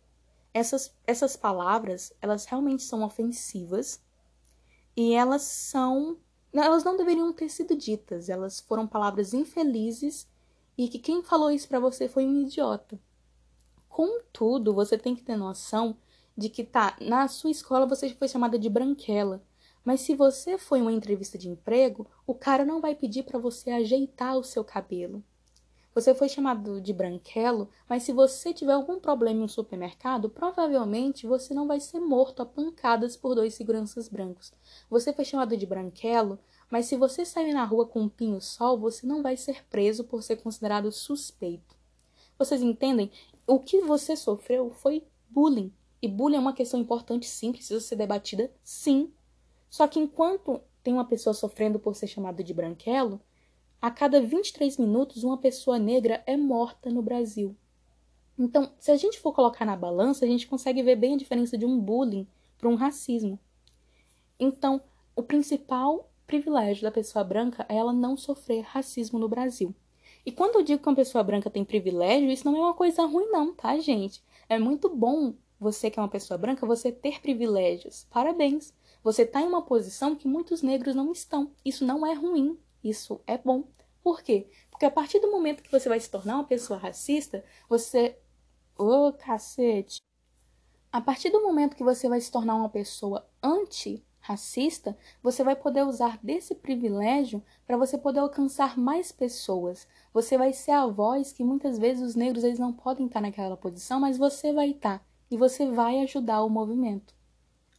Essas, 0.54 0.94
essas 1.08 1.38
palavras, 1.38 2.12
elas 2.22 2.44
realmente 2.46 2.84
são 2.84 3.04
ofensivas 3.04 4.04
e 4.98 5.14
elas 5.14 5.44
são 5.44 6.18
elas 6.54 6.84
não 6.84 6.98
deveriam 6.98 7.32
ter 7.32 7.50
sido 7.50 7.76
ditas, 7.76 8.30
elas 8.30 8.60
foram 8.60 8.88
palavras 8.88 9.34
infelizes 9.34 10.28
e 10.78 10.88
que 10.88 10.98
quem 10.98 11.22
falou 11.22 11.52
isso 11.52 11.68
para 11.68 11.80
você 11.80 12.08
foi 12.08 12.26
um 12.26 12.42
idiota. 12.42 13.00
Contudo, 13.88 14.74
você 14.74 14.98
tem 14.98 15.16
que 15.16 15.24
ter 15.24 15.36
noção 15.36 15.98
de 16.36 16.50
que 16.50 16.64
tá, 16.64 16.96
na 17.02 17.28
sua 17.28 17.52
escola 17.52 17.86
você 17.86 18.10
foi 18.12 18.28
chamada 18.28 18.58
de 18.58 18.70
branquela, 18.70 19.44
mas 19.84 20.02
se 20.02 20.16
você 20.16 20.58
foi 20.58 20.82
uma 20.82 20.92
entrevista 20.92 21.38
de 21.38 21.50
emprego, 21.50 22.08
o 22.26 22.34
cara 22.34 22.66
não 22.66 22.80
vai 22.80 22.96
pedir 22.96 23.24
para 23.24 23.40
você 23.40 23.72
ajeitar 23.72 24.38
o 24.38 24.44
seu 24.44 24.64
cabelo. 24.64 25.24
Você 25.94 26.14
foi 26.14 26.30
chamado 26.30 26.80
de 26.80 26.94
branquelo, 26.94 27.70
mas 27.88 28.04
se 28.04 28.14
você 28.14 28.54
tiver 28.54 28.74
algum 28.74 29.00
problema 29.00 29.42
em 29.42 29.44
um 29.44 29.48
supermercado, 29.48 30.30
provavelmente 30.30 31.26
você 31.26 31.54
não 31.54 31.68
vai 31.68 31.80
ser 31.80 32.00
morto 32.00 32.42
a 32.42 32.46
pancadas 32.46 33.18
por 33.18 33.34
dois 33.34 33.56
seguranças 33.56 34.08
brancos. 34.08 34.54
Você 34.90 35.12
foi 35.12 35.26
chamado 35.26 35.58
de 35.58 35.66
branquelo, 35.66 36.40
mas 36.70 36.86
se 36.86 36.96
você 36.96 37.26
sair 37.26 37.54
na 37.54 37.66
rua 37.66 37.88
com 37.88 38.02
um 38.02 38.10
pinho-sol, 38.10 38.78
você 38.78 39.08
não 39.08 39.24
vai 39.24 39.36
ser 39.36 39.66
preso 39.68 40.04
por 40.04 40.22
ser 40.22 40.38
considerado 40.38 40.92
suspeito. 40.92 41.76
Vocês 42.38 42.62
entendem? 42.62 43.12
O 43.48 43.60
que 43.60 43.82
você 43.82 44.16
sofreu 44.16 44.70
foi 44.70 45.04
bullying. 45.28 45.74
E 46.02 46.08
bullying 46.08 46.38
é 46.38 46.40
uma 46.40 46.54
questão 46.54 46.80
importante, 46.80 47.28
sim, 47.28 47.52
precisa 47.52 47.82
ser 47.82 47.96
debatida, 47.96 48.52
sim. 48.64 49.12
Só 49.70 49.88
que 49.88 50.00
enquanto 50.00 50.62
tem 50.84 50.94
uma 50.94 51.06
pessoa 51.06 51.34
sofrendo 51.34 51.80
por 51.80 51.96
ser 51.96 52.08
chamada 52.08 52.44
de 52.44 52.54
branquelo, 52.54 53.20
a 53.82 53.90
cada 53.90 54.22
23 54.22 54.78
minutos, 54.78 55.24
uma 55.24 55.38
pessoa 55.38 55.80
negra 55.80 56.22
é 56.26 56.36
morta 56.36 56.90
no 56.90 57.02
Brasil. 57.02 57.56
Então, 58.38 58.72
se 58.78 58.92
a 58.92 58.96
gente 58.96 59.20
for 59.20 59.34
colocar 59.34 59.66
na 59.66 59.76
balança, 59.76 60.26
a 60.26 60.28
gente 60.28 60.48
consegue 60.48 60.84
ver 60.84 60.96
bem 60.96 61.14
a 61.14 61.18
diferença 61.18 61.58
de 61.58 61.66
um 61.66 61.80
bullying 61.80 62.28
para 62.58 62.70
um 62.70 62.76
racismo. 62.76 63.40
Então, 64.40 64.82
o 65.16 65.24
principal 65.24 66.10
privilégio 66.26 66.84
da 66.84 66.92
pessoa 66.92 67.24
branca 67.24 67.66
é 67.68 67.76
ela 67.76 67.92
não 67.92 68.16
sofrer 68.16 68.62
racismo 68.62 69.18
no 69.18 69.28
Brasil. 69.28 69.74
E 70.26 70.32
quando 70.32 70.56
eu 70.56 70.64
digo 70.64 70.82
que 70.82 70.88
uma 70.90 70.96
pessoa 70.96 71.24
branca 71.24 71.50
tem 71.50 71.66
privilégio, 71.66 72.30
isso 72.30 72.46
não 72.46 72.56
é 72.58 72.60
uma 72.60 72.74
coisa 72.74 73.06
ruim, 73.06 73.28
não, 73.30 73.54
tá, 73.54 73.78
gente? 73.78 74.22
É 74.48 74.60
muito 74.60 74.90
bom 74.90 75.34
você 75.60 75.90
que 75.90 76.00
é 76.00 76.02
uma 76.02 76.10
pessoa 76.10 76.38
branca, 76.38 76.66
você 76.66 76.92
ter 76.92 77.22
privilégios. 77.22 78.06
Parabéns! 78.10 78.74
Você 79.04 79.24
está 79.24 79.42
em 79.42 79.48
uma 79.48 79.62
posição 79.62 80.16
que 80.16 80.28
muitos 80.28 80.62
negros 80.62 80.96
não 80.96 81.12
estão. 81.12 81.52
Isso 81.64 81.86
não 81.86 82.06
é 82.06 82.14
ruim, 82.14 82.58
isso 82.84 83.22
é 83.28 83.38
bom. 83.38 83.66
Por 84.02 84.22
quê? 84.22 84.48
Porque 84.72 84.86
a 84.86 84.92
partir 84.92 85.20
do 85.20 85.32
momento 85.32 85.64
que 85.64 85.72
você 85.72 85.90
vai 85.90 86.00
se 86.00 86.10
tornar 86.10 86.36
uma 86.36 86.46
pessoa 86.46 86.80
racista, 86.80 87.44
você. 87.68 88.18
Ô, 88.78 89.08
oh, 89.08 89.14
cacete! 89.14 90.02
A 90.92 91.00
partir 91.00 91.30
do 91.30 91.44
momento 91.44 91.76
que 91.76 91.84
você 91.84 92.10
vai 92.10 92.20
se 92.20 92.32
tornar 92.32 92.56
uma 92.56 92.70
pessoa 92.70 93.30
anti-racista, 93.44 94.98
você 95.22 95.44
vai 95.44 95.56
poder 95.56 95.84
usar 95.84 96.18
desse 96.24 96.56
privilégio 96.56 97.44
para 97.68 97.78
você 97.78 97.96
poder 97.96 98.22
alcançar 98.22 98.76
mais 98.76 99.12
pessoas. 99.12 99.88
Você 100.12 100.36
vai 100.36 100.52
ser 100.52 100.72
a 100.72 100.88
voz 100.88 101.32
que 101.32 101.44
muitas 101.44 101.78
vezes 101.78 102.02
os 102.02 102.16
negros 102.16 102.44
eles 102.44 102.58
não 102.58 102.74
podem 102.74 103.06
estar 103.06 103.22
naquela 103.22 103.56
posição, 103.56 104.00
mas 104.00 104.18
você 104.18 104.52
vai 104.52 104.72
estar 104.72 105.06
e 105.30 105.38
você 105.38 105.70
vai 105.70 106.00
ajudar 106.00 106.42
o 106.44 106.50
movimento. 106.50 107.14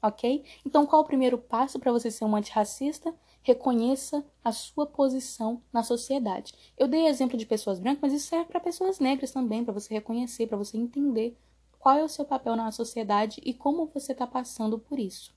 Ok? 0.02 0.44
Então, 0.64 0.86
qual 0.86 1.02
o 1.02 1.06
primeiro 1.06 1.36
passo 1.36 1.80
para 1.80 1.90
você 1.90 2.10
ser 2.10 2.24
um 2.24 2.36
antirracista? 2.36 3.12
Reconheça 3.42 4.24
a 4.44 4.52
sua 4.52 4.86
posição 4.86 5.62
na 5.72 5.82
sociedade. 5.82 6.54
Eu 6.76 6.86
dei 6.86 7.06
exemplo 7.06 7.38
de 7.38 7.46
pessoas 7.46 7.78
brancas, 7.78 8.02
mas 8.02 8.12
isso 8.12 8.28
serve 8.28 8.46
para 8.46 8.60
pessoas 8.60 8.98
negras 8.98 9.30
também, 9.30 9.64
para 9.64 9.72
você 9.72 9.94
reconhecer, 9.94 10.46
para 10.46 10.58
você 10.58 10.76
entender 10.76 11.36
qual 11.78 11.96
é 11.96 12.04
o 12.04 12.08
seu 12.08 12.24
papel 12.24 12.54
na 12.56 12.70
sociedade 12.70 13.40
e 13.44 13.54
como 13.54 13.86
você 13.86 14.12
está 14.12 14.26
passando 14.26 14.78
por 14.78 14.98
isso. 14.98 15.34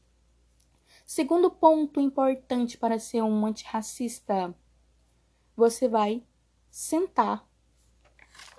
Segundo 1.05 1.50
ponto 1.50 2.00
importante 2.00 2.77
para 2.77 3.00
ser 3.00 3.22
um 3.24 3.45
antirracista, 3.45 4.53
você 5.55 5.88
vai 5.88 6.24
sentar 6.69 7.48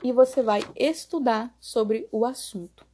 e 0.02 0.12
você 0.12 0.42
vai 0.42 0.62
estudar 0.76 1.54
sobre 1.60 2.08
o 2.10 2.24
assunto. 2.24 2.86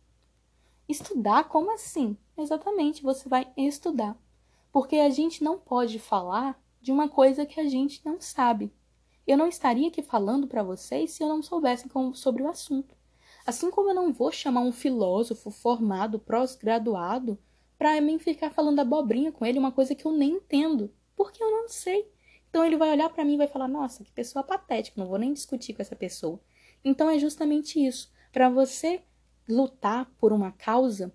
Estudar? 0.88 1.44
Como 1.44 1.72
assim? 1.72 2.16
Exatamente, 2.36 3.02
você 3.02 3.28
vai 3.28 3.52
estudar 3.56 4.16
porque 4.72 4.96
a 4.96 5.10
gente 5.10 5.42
não 5.42 5.58
pode 5.58 5.98
falar 5.98 6.60
de 6.80 6.92
uma 6.92 7.08
coisa 7.08 7.44
que 7.44 7.60
a 7.60 7.68
gente 7.68 8.00
não 8.04 8.20
sabe. 8.20 8.72
Eu 9.26 9.36
não 9.36 9.46
estaria 9.46 9.88
aqui 9.88 10.02
falando 10.02 10.46
para 10.46 10.62
vocês 10.62 11.12
se 11.12 11.22
eu 11.22 11.28
não 11.28 11.42
soubesse 11.42 11.88
sobre 12.14 12.42
o 12.42 12.48
assunto. 12.48 12.94
Assim 13.46 13.70
como 13.70 13.90
eu 13.90 13.94
não 13.94 14.12
vou 14.12 14.30
chamar 14.30 14.60
um 14.60 14.72
filósofo 14.72 15.50
formado, 15.50 16.18
pós-graduado, 16.18 17.38
para 17.78 18.00
mim 18.00 18.18
ficar 18.18 18.50
falando 18.50 18.80
abobrinha 18.80 19.32
com 19.32 19.44
ele, 19.46 19.58
uma 19.58 19.72
coisa 19.72 19.94
que 19.94 20.04
eu 20.04 20.12
nem 20.12 20.32
entendo, 20.32 20.92
porque 21.16 21.42
eu 21.42 21.50
não 21.50 21.68
sei. 21.68 22.10
Então 22.48 22.64
ele 22.64 22.76
vai 22.76 22.90
olhar 22.90 23.08
para 23.08 23.24
mim 23.24 23.34
e 23.34 23.38
vai 23.38 23.48
falar: 23.48 23.68
"Nossa, 23.68 24.04
que 24.04 24.12
pessoa 24.12 24.42
patética, 24.42 25.00
não 25.00 25.08
vou 25.08 25.18
nem 25.18 25.32
discutir 25.32 25.72
com 25.72 25.82
essa 25.82 25.96
pessoa". 25.96 26.40
Então 26.84 27.08
é 27.08 27.18
justamente 27.18 27.84
isso. 27.84 28.10
Para 28.32 28.48
você 28.48 29.02
lutar 29.48 30.10
por 30.18 30.32
uma 30.32 30.52
causa, 30.52 31.12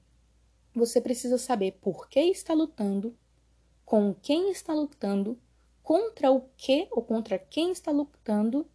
você 0.73 0.99
precisa 0.99 1.37
saber 1.37 1.77
por 1.81 2.07
que 2.09 2.19
está 2.19 2.53
lutando, 2.53 3.15
com 3.85 4.13
quem 4.13 4.51
está 4.51 4.73
lutando, 4.73 5.37
contra 5.83 6.31
o 6.31 6.41
que 6.57 6.87
ou 6.91 7.03
contra 7.03 7.37
quem 7.37 7.71
está 7.71 7.91
lutando 7.91 8.67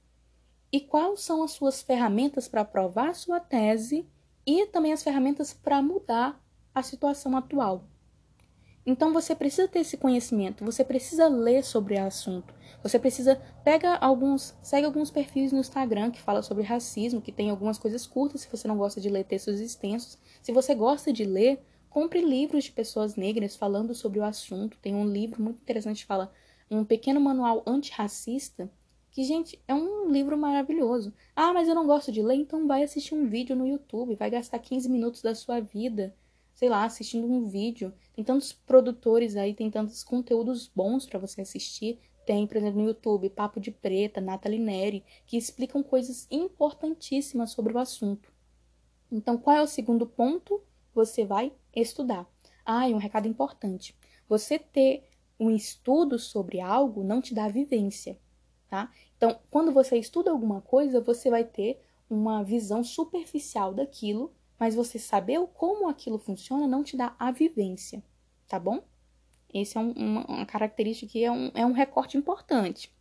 e 0.73 0.81
quais 0.81 1.21
são 1.21 1.43
as 1.43 1.51
suas 1.51 1.83
ferramentas 1.83 2.47
para 2.47 2.65
provar 2.65 3.15
sua 3.15 3.41
tese 3.41 4.09
e 4.47 4.67
também 4.67 4.93
as 4.93 5.03
ferramentas 5.03 5.53
para 5.53 5.83
mudar 5.83 6.41
a 6.73 6.83
situação 6.83 7.37
atual. 7.37 7.85
Então 8.87 9.13
você 9.13 9.35
precisa 9.35 9.69
ter 9.69 9.81
esse 9.81 9.97
conhecimento, 9.97 10.65
você 10.65 10.83
precisa 10.83 11.29
ler 11.29 11.63
sobre 11.63 11.95
o 11.95 12.05
assunto. 12.05 12.55
Você 12.83 12.99
precisa 12.99 13.41
pega 13.63 13.97
alguns, 13.97 14.55
segue 14.63 14.87
alguns 14.87 15.11
perfis 15.11 15.53
no 15.53 15.59
Instagram 15.59 16.11
que 16.11 16.21
fala 16.21 16.43
sobre 16.43 16.65
racismo, 16.65 17.21
que 17.21 17.33
tem 17.33 17.51
algumas 17.51 17.79
coisas 17.79 18.07
curtas 18.07 18.41
se 18.41 18.49
você 18.49 18.67
não 18.67 18.79
gosta 18.79 19.01
de 19.01 19.11
ler 19.11 19.25
textos 19.25 19.61
extensos. 19.61 20.17
Se 20.41 20.51
você 20.51 20.75
gosta 20.75 21.13
de 21.13 21.25
ler, 21.25 21.63
Compre 21.91 22.21
livros 22.21 22.65
de 22.65 22.73
pessoas 22.73 23.17
negras 23.17 23.57
falando 23.57 23.97
sobre 23.97 24.21
o 24.21 24.25
assunto. 24.25 24.79
Tem 24.79 24.95
um 24.95 25.07
livro 25.07 25.43
muito 25.43 25.61
interessante 25.61 26.03
que 26.03 26.07
fala 26.07 26.33
um 26.71 26.85
pequeno 26.85 27.21
manual 27.21 27.65
antirracista, 27.67 28.71
que, 29.11 29.25
gente, 29.25 29.61
é 29.67 29.75
um 29.75 30.09
livro 30.09 30.39
maravilhoso. 30.39 31.13
Ah, 31.35 31.53
mas 31.53 31.67
eu 31.69 31.75
não 31.75 31.89
gosto 31.89 32.13
de 32.13 32.23
ler, 32.23 32.37
então 32.37 32.69
vai 32.69 32.85
assistir 32.85 33.13
um 33.13 33.27
vídeo 33.27 33.57
no 33.57 33.67
YouTube, 33.67 34.15
vai 34.15 34.31
gastar 34.31 34.61
15 34.61 34.89
minutos 34.89 35.21
da 35.21 35.35
sua 35.35 35.59
vida, 35.59 36.15
sei 36.55 36.69
lá, 36.69 36.85
assistindo 36.85 37.27
um 37.27 37.49
vídeo. 37.49 37.93
Tem 38.15 38.25
tantos 38.25 38.53
produtores 38.53 39.35
aí, 39.35 39.53
tem 39.53 39.69
tantos 39.69 40.05
conteúdos 40.05 40.71
bons 40.73 41.07
para 41.07 41.19
você 41.19 41.41
assistir. 41.41 41.99
Tem, 42.25 42.47
por 42.47 42.57
exemplo, 42.57 42.81
no 42.81 42.87
YouTube, 42.87 43.31
Papo 43.31 43.59
de 43.59 43.73
Preta, 43.73 44.21
Nathalie 44.21 44.61
Neri, 44.61 45.05
que 45.27 45.37
explicam 45.37 45.83
coisas 45.83 46.29
importantíssimas 46.31 47.51
sobre 47.51 47.73
o 47.73 47.79
assunto. 47.79 48.33
Então, 49.11 49.37
qual 49.37 49.57
é 49.57 49.63
o 49.63 49.67
segundo 49.67 50.07
ponto? 50.07 50.63
Você 50.95 51.25
vai 51.25 51.53
estudar. 51.75 52.27
Ah, 52.65 52.89
e 52.89 52.95
um 52.95 52.99
recado 52.99 53.29
importante. 53.29 53.97
Você 54.29 54.59
ter 54.59 55.09
um 55.39 55.51
estudo 55.51 56.19
sobre 56.19 56.61
algo 56.61 57.03
não 57.03 57.21
te 57.21 57.35
dá 57.35 57.49
vivência, 57.49 58.19
tá? 58.69 58.93
Então, 59.17 59.41
quando 59.51 59.73
você 59.73 59.97
estuda 59.97 60.31
alguma 60.31 60.61
coisa, 60.61 61.01
você 61.01 61.31
vai 61.31 61.45
ter 61.45 61.81
uma 62.09 62.43
visão 62.43 62.85
superficial 62.85 63.73
daquilo, 63.73 64.33
mas 64.59 64.75
você 64.75 64.99
saber 64.99 65.41
como 65.55 65.89
aquilo 65.89 66.19
funciona 66.19 66.67
não 66.67 66.85
te 66.85 66.97
dá 66.97 67.15
a 67.19 67.31
vivência, 67.31 68.03
tá 68.47 68.59
bom? 68.59 68.83
Esse 69.53 69.77
é 69.77 69.81
um, 69.81 69.93
uma, 69.93 70.27
uma, 70.27 70.47
característica 70.47 71.11
que 71.11 71.25
é 71.25 71.31
um, 71.31 71.51
é 71.55 71.65
um 71.67 71.73
recorte 71.73 72.17
importante. 72.17 72.95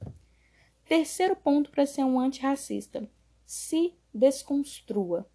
Terceiro 0.86 1.36
ponto 1.36 1.70
para 1.70 1.86
ser 1.86 2.04
um 2.04 2.20
antirracista: 2.20 3.08
se 3.46 3.94
desconstrua. 4.14 5.30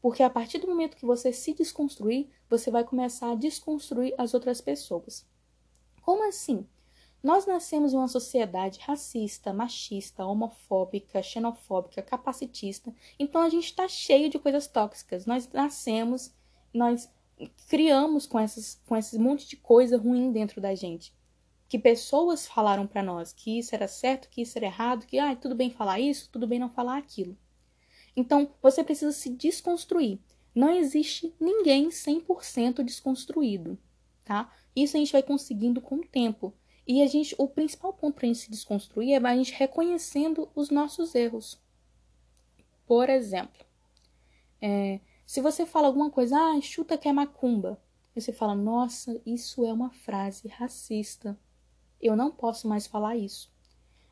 Porque 0.00 0.22
a 0.22 0.30
partir 0.30 0.58
do 0.58 0.66
momento 0.66 0.96
que 0.96 1.04
você 1.04 1.32
se 1.32 1.52
desconstruir, 1.52 2.28
você 2.48 2.70
vai 2.70 2.84
começar 2.84 3.32
a 3.32 3.34
desconstruir 3.34 4.14
as 4.16 4.32
outras 4.32 4.60
pessoas. 4.60 5.26
Como 6.02 6.26
assim? 6.26 6.66
Nós 7.22 7.46
nascemos 7.46 7.92
em 7.92 7.96
uma 7.96 8.08
sociedade 8.08 8.80
racista, 8.80 9.52
machista, 9.52 10.24
homofóbica, 10.24 11.22
xenofóbica, 11.22 12.00
capacitista. 12.00 12.94
Então 13.18 13.42
a 13.42 13.48
gente 13.50 13.66
está 13.66 13.86
cheio 13.86 14.30
de 14.30 14.38
coisas 14.38 14.66
tóxicas. 14.66 15.26
Nós 15.26 15.46
nascemos, 15.52 16.32
nós 16.72 17.10
criamos 17.68 18.26
com, 18.26 18.38
essas, 18.38 18.80
com 18.86 18.96
esse 18.96 19.18
monte 19.18 19.46
de 19.46 19.56
coisa 19.56 19.98
ruim 19.98 20.32
dentro 20.32 20.62
da 20.62 20.74
gente. 20.74 21.14
Que 21.68 21.78
pessoas 21.78 22.46
falaram 22.46 22.86
para 22.86 23.02
nós 23.02 23.34
que 23.34 23.58
isso 23.58 23.74
era 23.74 23.86
certo, 23.86 24.28
que 24.30 24.40
isso 24.40 24.56
era 24.56 24.66
errado, 24.66 25.06
que 25.06 25.18
ah, 25.18 25.36
tudo 25.36 25.54
bem 25.54 25.70
falar 25.70 26.00
isso, 26.00 26.28
tudo 26.32 26.46
bem 26.46 26.58
não 26.58 26.70
falar 26.70 26.96
aquilo. 26.96 27.36
Então, 28.16 28.50
você 28.62 28.82
precisa 28.82 29.12
se 29.12 29.30
desconstruir. 29.30 30.18
Não 30.54 30.70
existe 30.70 31.34
ninguém 31.38 31.88
100% 31.88 32.82
desconstruído, 32.82 33.78
tá? 34.24 34.52
Isso 34.74 34.96
a 34.96 35.00
gente 35.00 35.12
vai 35.12 35.22
conseguindo 35.22 35.80
com 35.80 35.96
o 35.96 36.06
tempo. 36.06 36.52
E 36.86 37.02
a 37.02 37.06
gente, 37.06 37.34
o 37.38 37.46
principal 37.46 37.92
ponto 37.92 38.14
para 38.14 38.24
a 38.24 38.28
gente 38.28 38.40
se 38.40 38.50
desconstruir 38.50 39.12
é 39.12 39.16
a 39.16 39.36
gente 39.36 39.52
reconhecendo 39.52 40.48
os 40.54 40.70
nossos 40.70 41.14
erros. 41.14 41.60
Por 42.86 43.08
exemplo, 43.08 43.64
é, 44.60 45.00
se 45.24 45.40
você 45.40 45.64
fala 45.64 45.86
alguma 45.86 46.10
coisa, 46.10 46.36
ah, 46.36 46.60
chuta 46.60 46.98
que 46.98 47.08
é 47.08 47.12
macumba, 47.12 47.80
você 48.14 48.32
fala, 48.32 48.54
nossa, 48.54 49.20
isso 49.24 49.64
é 49.64 49.72
uma 49.72 49.90
frase 49.90 50.48
racista. 50.48 51.38
Eu 52.00 52.16
não 52.16 52.32
posso 52.32 52.66
mais 52.66 52.86
falar 52.86 53.16
isso. 53.16 53.49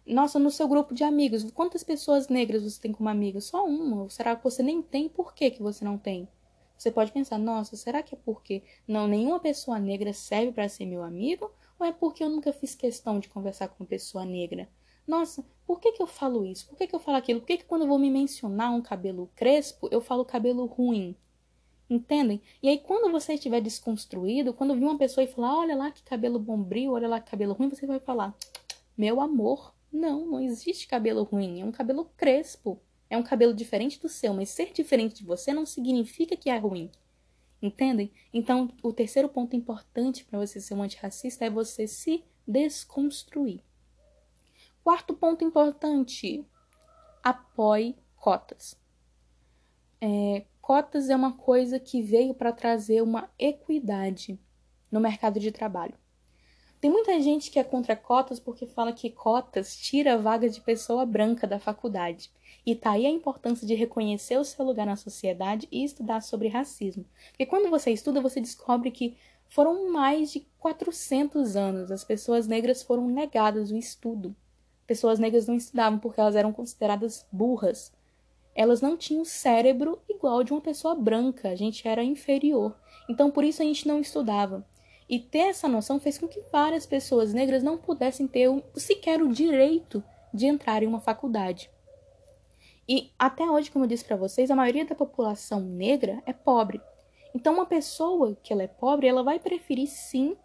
Nossa, 0.09 0.39
no 0.39 0.51
seu 0.51 0.67
grupo 0.67 0.95
de 0.95 1.05
amigos, 1.05 1.45
quantas 1.51 1.85
pessoas 1.85 2.29
negras 2.29 2.63
você 2.63 2.81
tem 2.81 2.93
como 2.93 3.11
amiga? 3.11 3.43
Só 3.43 3.67
uma. 3.67 4.05
Ou 4.05 4.11
será 4.11 4.35
que 4.35 4.43
você 4.43 4.63
nem 4.63 4.81
tem? 4.81 5.07
Por 5.07 5.35
que, 5.35 5.51
que 5.51 5.63
você 5.63 5.85
não 5.85 5.99
tem? 5.99 6.27
Você 6.79 6.91
pode 6.91 7.13
pensar, 7.13 7.37
nossa, 7.37 7.77
será 7.77 8.03
que 8.03 8.15
é 8.15 8.19
porque 8.25 8.63
não 8.87 9.07
nenhuma 9.07 9.39
pessoa 9.39 9.79
negra 9.79 10.15
serve 10.15 10.53
para 10.53 10.69
ser 10.69 10.87
meu 10.87 11.03
amigo? 11.03 11.53
Ou 11.79 11.85
é 11.85 11.93
porque 11.93 12.25
eu 12.25 12.31
nunca 12.31 12.55
fiz 12.55 12.75
questão 12.75 13.21
de 13.21 13.29
conversar 13.29 13.69
com 13.69 13.85
uma 13.85 13.89
pessoa 13.89 14.25
negra? 14.25 14.67
Nossa, 15.07 15.45
por 15.67 15.79
que, 15.79 15.93
que 15.93 16.03
eu 16.03 16.07
falo 16.07 16.47
isso? 16.47 16.67
Por 16.69 16.79
que, 16.79 16.87
que 16.87 16.95
eu 16.95 17.01
falo 17.01 17.19
aquilo? 17.19 17.41
Por 17.41 17.47
que, 17.47 17.59
que 17.59 17.65
quando 17.65 17.83
eu 17.83 17.89
vou 17.89 17.99
me 17.99 18.11
mencionar 18.11 18.73
um 18.73 18.81
cabelo 18.81 19.31
crespo, 19.37 19.89
eu 19.91 20.01
falo 20.01 20.25
cabelo 20.25 20.65
ruim? 20.65 21.15
Entendem? 21.91 22.41
E 22.63 22.69
aí, 22.69 22.79
quando 22.79 23.13
você 23.13 23.35
estiver 23.35 23.61
desconstruído, 23.61 24.55
quando 24.55 24.75
vir 24.75 24.85
uma 24.85 24.99
pessoa 24.99 25.25
e 25.25 25.29
falar, 25.29 25.59
olha 25.59 25.77
lá 25.77 25.91
que 25.91 26.03
cabelo 26.03 26.39
bombril, 26.39 26.93
olha 26.93 27.09
lá 27.09 27.21
que 27.21 27.31
cabelo 27.31 27.53
ruim, 27.53 27.69
você 27.69 27.87
vai 27.87 28.01
falar, 28.01 28.35
meu 28.97 29.21
amor, 29.21 29.75
não, 29.93 30.27
não 30.27 30.41
existe 30.41 30.87
cabelo 30.87 31.23
ruim, 31.23 31.61
é 31.61 31.65
um 31.65 31.73
cabelo 31.73 32.11
crespo. 32.17 32.81
É 33.11 33.17
um 33.17 33.23
cabelo 33.23 33.55
diferente 33.55 33.99
do 34.01 34.09
seu, 34.09 34.35
mas 34.35 34.51
ser 34.51 34.73
diferente 34.73 35.17
de 35.17 35.25
você 35.25 35.53
não 35.53 35.65
significa 35.65 36.37
que 36.37 36.51
é 36.51 36.59
ruim. 36.59 36.91
Entendem? 37.61 38.13
Então, 38.33 38.71
o 38.83 38.93
terceiro 38.93 39.29
ponto 39.29 39.57
importante 39.57 40.25
para 40.25 40.39
você 40.39 40.61
ser 40.61 40.75
um 40.75 40.83
antirracista 40.83 41.45
é 41.45 41.51
você 41.51 41.87
se 41.89 42.23
desconstruir. 42.47 43.63
Quarto 44.85 45.15
ponto 45.15 45.43
importante: 45.43 46.47
apoie 47.23 47.97
cotas. 48.15 48.79
É, 50.01 50.45
cotas 50.61 51.09
é 51.09 51.17
uma 51.17 51.33
coisa 51.33 51.81
que 51.81 52.01
veio 52.01 52.35
para 52.35 52.53
trazer 52.53 53.03
uma 53.03 53.29
equidade 53.39 54.39
no 54.91 55.01
mercado 55.01 55.41
de 55.41 55.51
trabalho. 55.51 55.95
Tem 56.81 56.91
muita 56.91 57.21
gente 57.21 57.51
que 57.51 57.59
é 57.59 57.65
contra 57.65 57.97
cotas 57.97 58.39
porque 58.39 58.67
fala 58.67 58.93
que 58.93 59.11
cotas 59.11 59.77
tira 59.77 60.15
a 60.15 60.17
vaga 60.17 60.49
de 60.49 60.61
pessoa 60.61 61.05
branca 61.05 61.47
da 61.47 61.59
faculdade. 61.59 62.31
E 62.65 62.75
tá 62.75 62.93
aí 62.93 63.07
a 63.07 63.11
importância 63.11 63.67
de 63.67 63.75
reconhecer 63.75 64.39
o 64.39 64.45
seu 64.45 64.65
lugar 64.65 64.87
na 64.87 64.97
sociedade 64.97 65.67
e 65.73 65.85
estudar 65.85 66.21
sobre 66.21 66.49
racismo. 66.49 67.05
Porque 67.31 67.47
quando 67.47 67.71
você 67.71 67.91
estuda, 67.91 68.21
você 68.21 68.41
descobre 68.41 68.91
que 68.91 69.17
foram 69.49 69.91
mais 69.91 70.31
de 70.31 70.47
400 70.59 71.57
anos 71.57 71.91
as 71.91 72.05
pessoas 72.05 72.47
negras 72.47 72.83
foram 72.83 73.09
negadas 73.09 73.71
o 73.71 73.77
estudo 73.77 74.37
pessoas 74.89 75.19
negras 75.19 75.47
não 75.47 75.55
estudavam 75.55 75.99
porque 75.99 76.19
elas 76.19 76.35
eram 76.35 76.51
consideradas 76.51 77.25
burras. 77.31 77.93
Elas 78.55 78.81
não 78.81 78.97
tinham 78.97 79.25
cérebro 79.25 80.01
igual 80.09 80.43
de 80.43 80.51
uma 80.51 80.63
pessoa 80.63 80.95
branca, 80.95 81.51
a 81.51 81.55
gente 81.55 81.87
era 81.87 82.03
inferior. 82.03 82.75
Então 83.09 83.31
por 83.31 83.45
isso 83.45 83.63
a 83.63 83.65
gente 83.67 83.87
não 83.87 84.01
estudava. 84.01 84.67
E 85.09 85.19
ter 85.19 85.49
essa 85.49 85.69
noção 85.69 85.99
fez 85.99 86.19
com 86.19 86.29
que 86.29 86.43
várias 86.53 86.85
pessoas 86.85 87.33
negras 87.33 87.63
não 87.63 87.79
pudessem 87.79 88.27
ter 88.27 88.49
um, 88.49 88.63
sequer 88.75 89.23
o 89.23 89.33
direito 89.33 90.03
de 90.33 90.47
entrar 90.47 90.83
em 90.83 90.87
uma 90.87 91.01
faculdade. 91.01 91.71
E 92.89 93.11
até 93.19 93.45
hoje, 93.45 93.71
como 93.71 93.85
eu 93.85 93.89
disse 93.89 94.05
para 94.05 94.17
vocês, 94.17 94.51
a 94.51 94.57
maioria 94.57 94.85
da 94.85 94.95
população 94.95 95.61
negra 95.61 96.23
é 96.27 96.33
pobre. 96.33 96.81
Então 97.35 97.55
uma 97.55 97.67
pessoa 97.67 98.37
que 98.43 98.53
ela 98.53 98.63
é 98.63 98.67
pobre, 98.67 99.07
ela 99.07 99.23
vai 99.23 99.39
preferir 99.39 99.87
sim 99.87 100.37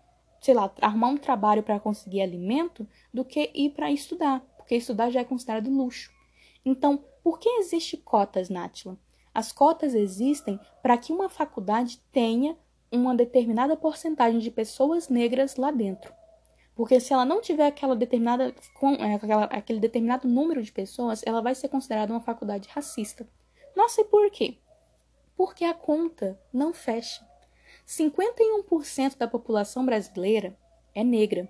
sei 0.43 0.53
lá, 0.53 0.69
arrumar 0.81 1.07
um 1.07 1.17
trabalho 1.17 1.63
para 1.63 1.79
conseguir 1.79 2.21
alimento 2.21 2.85
do 3.13 3.23
que 3.23 3.49
ir 3.53 3.69
para 3.69 3.89
estudar, 3.89 4.41
porque 4.57 4.75
estudar 4.75 5.09
já 5.09 5.21
é 5.21 5.23
considerado 5.23 5.69
luxo. 5.69 6.11
Então, 6.65 7.01
por 7.23 7.39
que 7.39 7.47
existem 7.47 8.01
cotas, 8.01 8.49
Nátila? 8.49 8.97
As 9.33 9.53
cotas 9.53 9.95
existem 9.95 10.59
para 10.81 10.97
que 10.97 11.13
uma 11.13 11.29
faculdade 11.29 12.01
tenha 12.11 12.57
uma 12.97 13.15
determinada 13.15 13.75
porcentagem 13.75 14.39
de 14.39 14.51
pessoas 14.51 15.09
negras 15.09 15.55
lá 15.55 15.71
dentro. 15.71 16.13
Porque 16.75 16.99
se 16.99 17.13
ela 17.13 17.25
não 17.25 17.41
tiver 17.41 17.67
aquela 17.67 17.95
determinada, 17.95 18.53
é, 18.99 19.13
aquela, 19.13 19.43
aquele 19.45 19.79
determinado 19.79 20.27
número 20.27 20.61
de 20.61 20.71
pessoas, 20.71 21.21
ela 21.25 21.41
vai 21.41 21.53
ser 21.53 21.67
considerada 21.69 22.11
uma 22.11 22.21
faculdade 22.21 22.67
racista. 22.69 23.27
Nossa, 23.75 24.01
e 24.01 24.05
por 24.05 24.29
quê? 24.31 24.57
Porque 25.35 25.63
a 25.65 25.73
conta 25.73 26.39
não 26.51 26.73
fecha. 26.73 27.25
51% 27.87 29.17
da 29.17 29.27
população 29.27 29.85
brasileira 29.85 30.57
é 30.95 31.03
negra. 31.03 31.49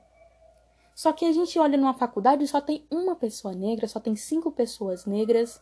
Só 0.96 1.12
que 1.12 1.26
a 1.26 1.32
gente 1.32 1.58
olha 1.58 1.78
numa 1.78 1.94
faculdade 1.94 2.44
e 2.44 2.48
só 2.48 2.62
tem 2.62 2.86
uma 2.90 3.16
pessoa 3.16 3.54
negra, 3.54 3.88
só 3.88 4.00
tem 4.00 4.16
cinco 4.16 4.52
pessoas 4.52 5.06
negras. 5.06 5.62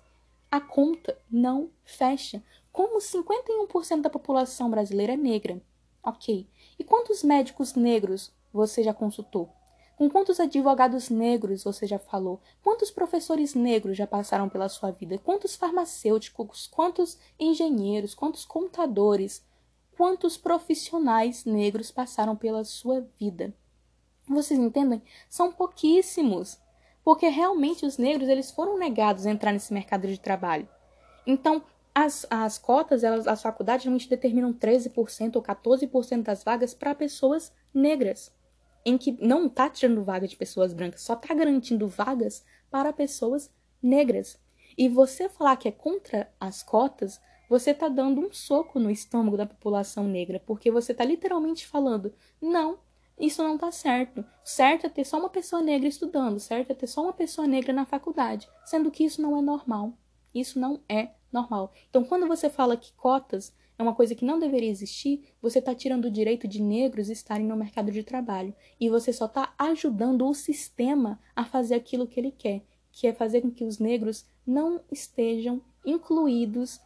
A 0.50 0.60
conta 0.60 1.18
não 1.30 1.70
fecha. 1.84 2.44
Como 2.72 3.00
51% 3.00 4.02
da 4.02 4.10
população 4.10 4.70
brasileira 4.70 5.14
é 5.14 5.18
negra. 5.18 5.62
Ok. 6.04 6.48
E 6.80 6.84
quantos 6.84 7.24
médicos 7.24 7.76
negros 7.76 8.32
você 8.54 8.84
já 8.84 8.94
consultou? 8.94 9.50
Com 9.98 10.10
quantos 10.10 10.40
advogados 10.40 11.10
negros 11.10 11.64
você 11.64 11.86
já 11.86 12.00
falou? 12.00 12.42
Quantos 12.64 12.90
professores 12.90 13.54
negros 13.54 13.98
já 13.98 14.08
passaram 14.08 14.50
pela 14.50 14.68
sua 14.68 14.92
vida? 14.92 15.20
Quantos 15.20 15.56
farmacêuticos? 15.56 16.68
Quantos 16.68 17.20
engenheiros? 17.40 18.16
Quantos 18.16 18.44
contadores? 18.44 19.44
quantos 20.02 20.36
profissionais 20.36 21.46
negros 21.46 21.92
passaram 21.92 22.36
pela 22.36 22.64
sua 22.64 23.08
vida. 23.20 23.54
Vocês 24.28 24.60
entendem? 24.60 25.00
São 25.30 25.52
pouquíssimos, 25.52 26.60
porque 27.04 27.28
realmente 27.28 27.86
os 27.86 28.00
negros 28.00 28.28
eles 28.28 28.50
foram 28.50 28.80
negados 28.80 29.28
a 29.28 29.30
entrar 29.30 29.52
nesse 29.52 29.72
mercado 29.72 30.08
de 30.08 30.20
trabalho. 30.20 30.68
Então, 31.28 31.62
as, 31.94 32.26
as 32.30 32.58
cotas, 32.58 33.04
elas, 33.04 33.28
as 33.28 33.42
faculdades 33.42 33.86
realmente 33.86 34.10
determinam 34.10 34.54
13% 34.54 35.36
ou 35.36 35.44
14% 35.44 36.24
das 36.24 36.44
vagas 36.44 36.74
para 36.74 36.96
pessoas 36.96 37.54
negras, 37.74 38.32
em 38.86 38.98
que 38.98 39.18
não 39.22 39.48
está 39.48 39.70
tirando 39.70 40.04
vaga 40.04 40.28
de 40.28 40.36
pessoas 40.36 40.74
brancas, 40.74 41.02
só 41.02 41.14
está 41.14 41.34
garantindo 41.34 41.88
vagas 41.88 42.44
para 42.70 42.94
pessoas 42.94 43.52
negras. 43.82 44.40
E 44.78 44.88
você 44.88 45.28
falar 45.28 45.58
que 45.58 45.68
é 45.68 45.72
contra 45.72 46.32
as 46.40 46.64
cotas 46.64 47.20
você 47.52 47.72
está 47.72 47.90
dando 47.90 48.22
um 48.22 48.32
soco 48.32 48.80
no 48.80 48.90
estômago 48.90 49.36
da 49.36 49.46
população 49.46 50.08
negra, 50.08 50.42
porque 50.46 50.72
você 50.72 50.94
está 50.94 51.04
literalmente 51.04 51.68
falando: 51.68 52.14
não, 52.42 52.80
isso 53.20 53.44
não 53.44 53.56
está 53.56 53.70
certo. 53.74 54.24
Certo 54.42 54.86
é 54.86 54.90
ter 54.90 55.04
só 55.04 55.20
uma 55.20 55.30
pessoa 55.30 55.62
negra 55.62 55.86
estudando, 55.86 56.40
certo 56.40 56.72
é 56.72 56.74
ter 56.74 56.88
só 56.88 57.04
uma 57.04 57.12
pessoa 57.12 57.46
negra 57.46 57.74
na 57.74 57.86
faculdade, 57.86 58.50
sendo 58.64 58.90
que 58.90 59.04
isso 59.04 59.22
não 59.22 59.38
é 59.38 59.42
normal. 59.42 59.92
Isso 60.34 60.58
não 60.58 60.80
é 60.88 61.12
normal. 61.32 61.72
Então, 61.90 62.04
quando 62.04 62.28
você 62.28 62.50
fala 62.50 62.78
que 62.78 62.94
cotas 62.94 63.54
é 63.78 63.84
uma 63.84 63.96
coisa 63.96 64.14
que 64.14 64.26
não 64.26 64.40
deveria 64.40 64.70
existir, 64.70 65.34
você 65.42 65.60
está 65.60 65.74
tirando 65.74 66.06
o 66.06 66.12
direito 66.12 66.48
de 66.48 66.62
negros 66.62 67.10
estarem 67.10 67.46
no 67.46 67.58
mercado 67.58 67.92
de 67.92 68.04
trabalho. 68.04 68.54
E 68.80 68.90
você 68.90 69.12
só 69.12 69.26
está 69.26 69.54
ajudando 69.58 70.28
o 70.28 70.34
sistema 70.34 71.20
a 71.36 71.44
fazer 71.44 71.76
aquilo 71.76 72.08
que 72.08 72.20
ele 72.20 72.32
quer, 72.32 72.62
que 72.92 73.08
é 73.08 73.14
fazer 73.14 73.42
com 73.42 73.50
que 73.50 73.64
os 73.64 73.80
negros 73.80 74.26
não 74.46 74.82
estejam 74.92 75.62
incluídos 75.86 76.80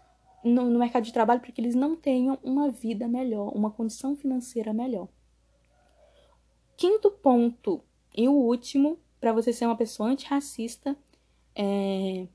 no, 0.43 0.69
no 0.69 0.79
mercado 0.79 1.03
de 1.03 1.13
trabalho 1.13 1.41
para 1.41 1.51
que 1.51 1.59
eles 1.59 1.75
não 1.75 1.95
tenham 1.95 2.37
uma 2.43 2.69
vida 2.69 3.07
melhor, 3.07 3.51
uma 3.55 3.71
condição 3.71 4.15
financeira 4.15 4.73
melhor. 4.73 5.07
Quinto 6.77 7.09
ponto 7.09 7.81
e 8.15 8.27
o 8.27 8.33
último, 8.33 8.99
para 9.19 9.33
você 9.33 9.51
ser 9.51 9.65
uma 9.65 9.75
pessoa 9.75 10.09
antirracista, 10.09 10.95
é 11.55 12.27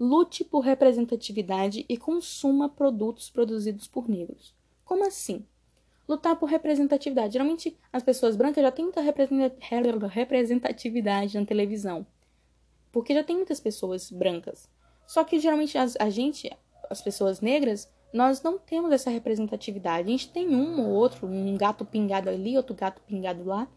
lute 0.00 0.42
por 0.42 0.60
representatividade 0.60 1.84
e 1.86 1.98
consuma 1.98 2.70
produtos 2.70 3.28
produzidos 3.28 3.86
por 3.86 4.08
negros. 4.08 4.54
Como 4.82 5.06
assim? 5.06 5.44
Lutar 6.08 6.36
por 6.36 6.48
representatividade. 6.48 7.34
Geralmente 7.34 7.76
as 7.92 8.02
pessoas 8.02 8.34
brancas 8.34 8.64
já 8.64 8.72
têm 8.72 8.86
muita 8.86 9.02
representatividade 9.02 11.38
na 11.38 11.44
televisão. 11.44 12.06
Porque 12.90 13.12
já 13.12 13.22
tem 13.22 13.36
muitas 13.36 13.60
pessoas 13.60 14.10
brancas. 14.10 14.70
Só 15.06 15.22
que 15.22 15.38
geralmente 15.38 15.76
as, 15.76 15.98
a 16.00 16.08
gente, 16.08 16.50
as 16.88 17.02
pessoas 17.02 17.42
negras, 17.42 17.86
nós 18.10 18.42
não 18.42 18.58
temos 18.58 18.92
essa 18.92 19.10
representatividade. 19.10 20.08
A 20.08 20.10
gente 20.10 20.30
tem 20.30 20.48
um 20.48 20.80
ou 20.80 20.94
outro, 20.94 21.26
um 21.26 21.58
gato 21.58 21.84
pingado 21.84 22.30
ali, 22.30 22.56
outro 22.56 22.74
gato 22.74 23.02
pingado 23.02 23.44
lá. 23.44 23.68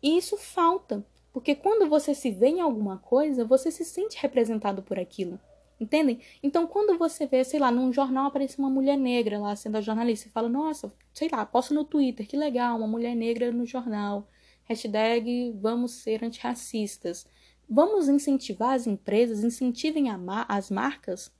E 0.00 0.16
isso 0.16 0.36
falta. 0.36 1.04
Porque 1.32 1.56
quando 1.56 1.88
você 1.88 2.14
se 2.14 2.30
vê 2.30 2.46
em 2.46 2.60
alguma 2.60 2.98
coisa, 2.98 3.44
você 3.44 3.72
se 3.72 3.84
sente 3.84 4.22
representado 4.22 4.80
por 4.80 5.00
aquilo. 5.00 5.40
Entendem? 5.78 6.20
Então, 6.42 6.66
quando 6.66 6.96
você 6.96 7.26
vê, 7.26 7.42
sei 7.42 7.58
lá, 7.58 7.70
num 7.70 7.92
jornal 7.92 8.26
aparece 8.26 8.58
uma 8.58 8.70
mulher 8.70 8.96
negra 8.96 9.38
lá 9.38 9.56
sendo 9.56 9.76
a 9.76 9.80
jornalista, 9.80 10.26
você 10.26 10.32
fala, 10.32 10.48
nossa, 10.48 10.92
sei 11.12 11.28
lá, 11.30 11.44
posto 11.44 11.74
no 11.74 11.84
Twitter, 11.84 12.26
que 12.26 12.36
legal, 12.36 12.76
uma 12.76 12.86
mulher 12.86 13.14
negra 13.14 13.50
no 13.50 13.66
jornal. 13.66 14.28
Hashtag 14.64 15.52
vamos 15.60 15.92
ser 15.92 16.24
antirracistas. 16.24 17.26
Vamos 17.68 18.08
incentivar 18.08 18.74
as 18.74 18.86
empresas, 18.86 19.42
incentivem 19.42 20.06
as 20.48 20.70
marcas 20.70 21.32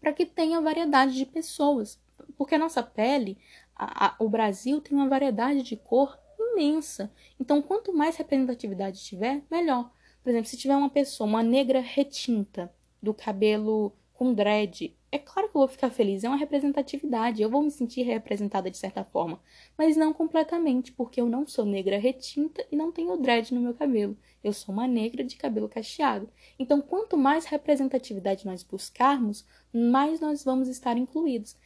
para 0.00 0.12
que 0.12 0.24
tenha 0.24 0.60
variedade 0.60 1.14
de 1.14 1.26
pessoas. 1.26 2.00
Porque 2.36 2.54
a 2.54 2.58
nossa 2.58 2.82
pele, 2.82 3.36
a, 3.74 4.06
a, 4.06 4.16
o 4.18 4.28
Brasil 4.28 4.80
tem 4.80 4.96
uma 4.96 5.08
variedade 5.08 5.62
de 5.62 5.76
cor 5.76 6.18
imensa. 6.38 7.12
Então, 7.38 7.60
quanto 7.60 7.92
mais 7.92 8.16
representatividade 8.16 9.04
tiver, 9.04 9.42
melhor. 9.50 9.90
Por 10.22 10.30
exemplo, 10.30 10.48
se 10.48 10.56
tiver 10.56 10.76
uma 10.76 10.90
pessoa, 10.90 11.28
uma 11.28 11.42
negra 11.42 11.80
retinta, 11.80 12.72
do 13.02 13.14
cabelo 13.14 13.92
com 14.12 14.34
dread, 14.34 14.94
é 15.10 15.18
claro 15.18 15.48
que 15.48 15.56
eu 15.56 15.60
vou 15.60 15.68
ficar 15.68 15.90
feliz, 15.90 16.22
é 16.22 16.28
uma 16.28 16.36
representatividade, 16.36 17.40
eu 17.40 17.48
vou 17.48 17.62
me 17.62 17.70
sentir 17.70 18.02
representada 18.02 18.70
de 18.70 18.76
certa 18.76 19.02
forma, 19.04 19.40
mas 19.76 19.96
não 19.96 20.12
completamente, 20.12 20.92
porque 20.92 21.20
eu 21.20 21.28
não 21.28 21.46
sou 21.46 21.64
negra 21.64 21.98
retinta 21.98 22.66
e 22.70 22.76
não 22.76 22.92
tenho 22.92 23.16
dread 23.16 23.54
no 23.54 23.60
meu 23.60 23.72
cabelo. 23.72 24.16
Eu 24.44 24.52
sou 24.52 24.74
uma 24.74 24.86
negra 24.86 25.24
de 25.24 25.36
cabelo 25.36 25.68
cacheado. 25.68 26.28
Então, 26.58 26.80
quanto 26.80 27.16
mais 27.16 27.46
representatividade 27.46 28.44
nós 28.44 28.62
buscarmos, 28.62 29.46
mais 29.72 30.20
nós 30.20 30.44
vamos 30.44 30.68
estar 30.68 30.98
incluídos. 30.98 31.56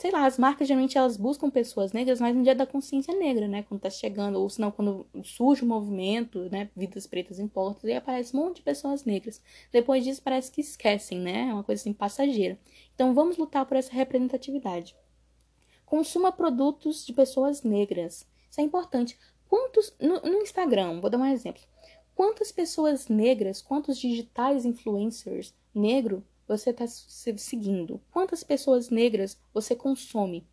Sei 0.00 0.10
lá, 0.10 0.24
as 0.24 0.38
marcas 0.38 0.66
geralmente 0.66 0.96
elas 0.96 1.18
buscam 1.18 1.50
pessoas 1.50 1.92
negras, 1.92 2.22
mas 2.22 2.34
no 2.34 2.42
dia 2.42 2.54
da 2.54 2.64
consciência 2.64 3.14
negra, 3.14 3.46
né? 3.46 3.64
Quando 3.64 3.82
tá 3.82 3.90
chegando, 3.90 4.40
ou 4.40 4.48
senão 4.48 4.70
quando 4.70 5.06
surge 5.22 5.60
o 5.60 5.66
um 5.66 5.68
movimento, 5.68 6.48
né? 6.50 6.70
Vidas 6.74 7.06
pretas 7.06 7.38
importam, 7.38 7.90
e 7.90 7.92
aparece 7.92 8.34
um 8.34 8.40
monte 8.40 8.56
de 8.56 8.62
pessoas 8.62 9.04
negras. 9.04 9.42
Depois 9.70 10.02
disso 10.02 10.22
parece 10.24 10.50
que 10.50 10.62
esquecem, 10.62 11.18
né? 11.20 11.48
É 11.50 11.52
uma 11.52 11.62
coisa 11.62 11.82
assim 11.82 11.92
passageira. 11.92 12.58
Então 12.94 13.12
vamos 13.12 13.36
lutar 13.36 13.66
por 13.66 13.76
essa 13.76 13.92
representatividade. 13.92 14.96
Consuma 15.84 16.32
produtos 16.32 17.04
de 17.04 17.12
pessoas 17.12 17.62
negras. 17.62 18.26
Isso 18.50 18.58
é 18.58 18.64
importante. 18.64 19.18
Quantos. 19.50 19.94
No, 20.00 20.18
no 20.22 20.40
Instagram, 20.40 20.98
vou 21.02 21.10
dar 21.10 21.18
um 21.18 21.26
exemplo. 21.26 21.60
Quantas 22.14 22.50
pessoas 22.50 23.06
negras, 23.08 23.60
quantos 23.60 23.98
digitais 23.98 24.64
influencers 24.64 25.52
negro 25.74 26.24
você 26.56 26.70
está 26.70 26.86
seguindo? 26.86 28.00
Quantas 28.10 28.42
pessoas 28.42 28.90
negras 28.90 29.38
você 29.54 29.76
consome? 29.76 30.44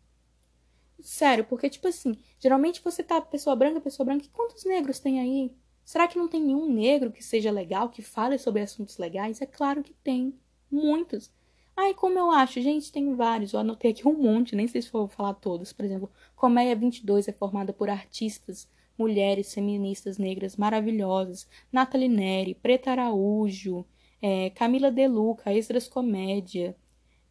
Sério, 1.00 1.44
porque, 1.44 1.68
tipo 1.68 1.88
assim, 1.88 2.16
geralmente 2.38 2.80
você 2.82 3.02
tá 3.02 3.20
pessoa 3.20 3.56
branca, 3.56 3.80
pessoa 3.80 4.06
branca, 4.06 4.24
e 4.24 4.28
quantos 4.28 4.64
negros 4.64 4.98
tem 4.98 5.20
aí? 5.20 5.52
Será 5.84 6.06
que 6.06 6.18
não 6.18 6.28
tem 6.28 6.42
nenhum 6.42 6.72
negro 6.72 7.10
que 7.10 7.24
seja 7.24 7.50
legal, 7.50 7.88
que 7.88 8.02
fale 8.02 8.38
sobre 8.38 8.62
assuntos 8.62 8.98
legais? 8.98 9.40
É 9.40 9.46
claro 9.46 9.82
que 9.82 9.94
tem. 9.94 10.34
Muitos. 10.70 11.32
Ai, 11.76 11.94
como 11.94 12.18
eu 12.18 12.30
acho? 12.30 12.60
Gente, 12.60 12.92
tem 12.92 13.14
vários. 13.14 13.52
Eu 13.52 13.60
anotei 13.60 13.90
aqui 13.90 14.06
um 14.06 14.12
monte, 14.12 14.54
nem 14.54 14.68
sei 14.68 14.82
se 14.82 14.90
vou 14.90 15.08
falar 15.08 15.34
todos. 15.34 15.72
Por 15.72 15.84
exemplo, 15.84 16.10
Coméia 16.36 16.76
22 16.76 17.28
é 17.28 17.32
formada 17.32 17.72
por 17.72 17.88
artistas, 17.88 18.68
mulheres 18.98 19.54
feministas 19.54 20.18
negras 20.18 20.56
maravilhosas. 20.56 21.48
Nathalie 21.72 22.08
Neri, 22.08 22.54
Preta 22.54 22.90
Araújo, 22.90 23.86
é, 24.20 24.50
Camila 24.50 24.90
Deluca, 24.90 25.52
Extras 25.52 25.88
Comédia, 25.88 26.76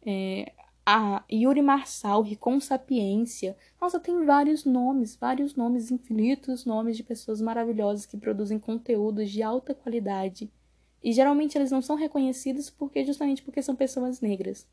é, 0.04 0.52
a 0.90 1.22
Yuri 1.30 1.60
Marçal, 1.60 2.22
Ricom 2.22 2.58
Sapiência. 2.60 3.54
Nossa, 3.78 4.00
tem 4.00 4.24
vários 4.24 4.64
nomes, 4.64 5.16
vários 5.16 5.54
nomes, 5.54 5.90
infinitos 5.90 6.64
nomes 6.64 6.96
de 6.96 7.02
pessoas 7.02 7.42
maravilhosas 7.42 8.06
que 8.06 8.16
produzem 8.16 8.58
conteúdos 8.58 9.30
de 9.30 9.42
alta 9.42 9.74
qualidade. 9.74 10.50
E 11.04 11.12
geralmente 11.12 11.58
eles 11.58 11.70
não 11.70 11.82
são 11.82 11.94
reconhecidos 11.94 12.70
porque 12.70 13.04
justamente 13.04 13.42
porque 13.42 13.62
são 13.62 13.76
pessoas 13.76 14.20
negras. 14.22 14.66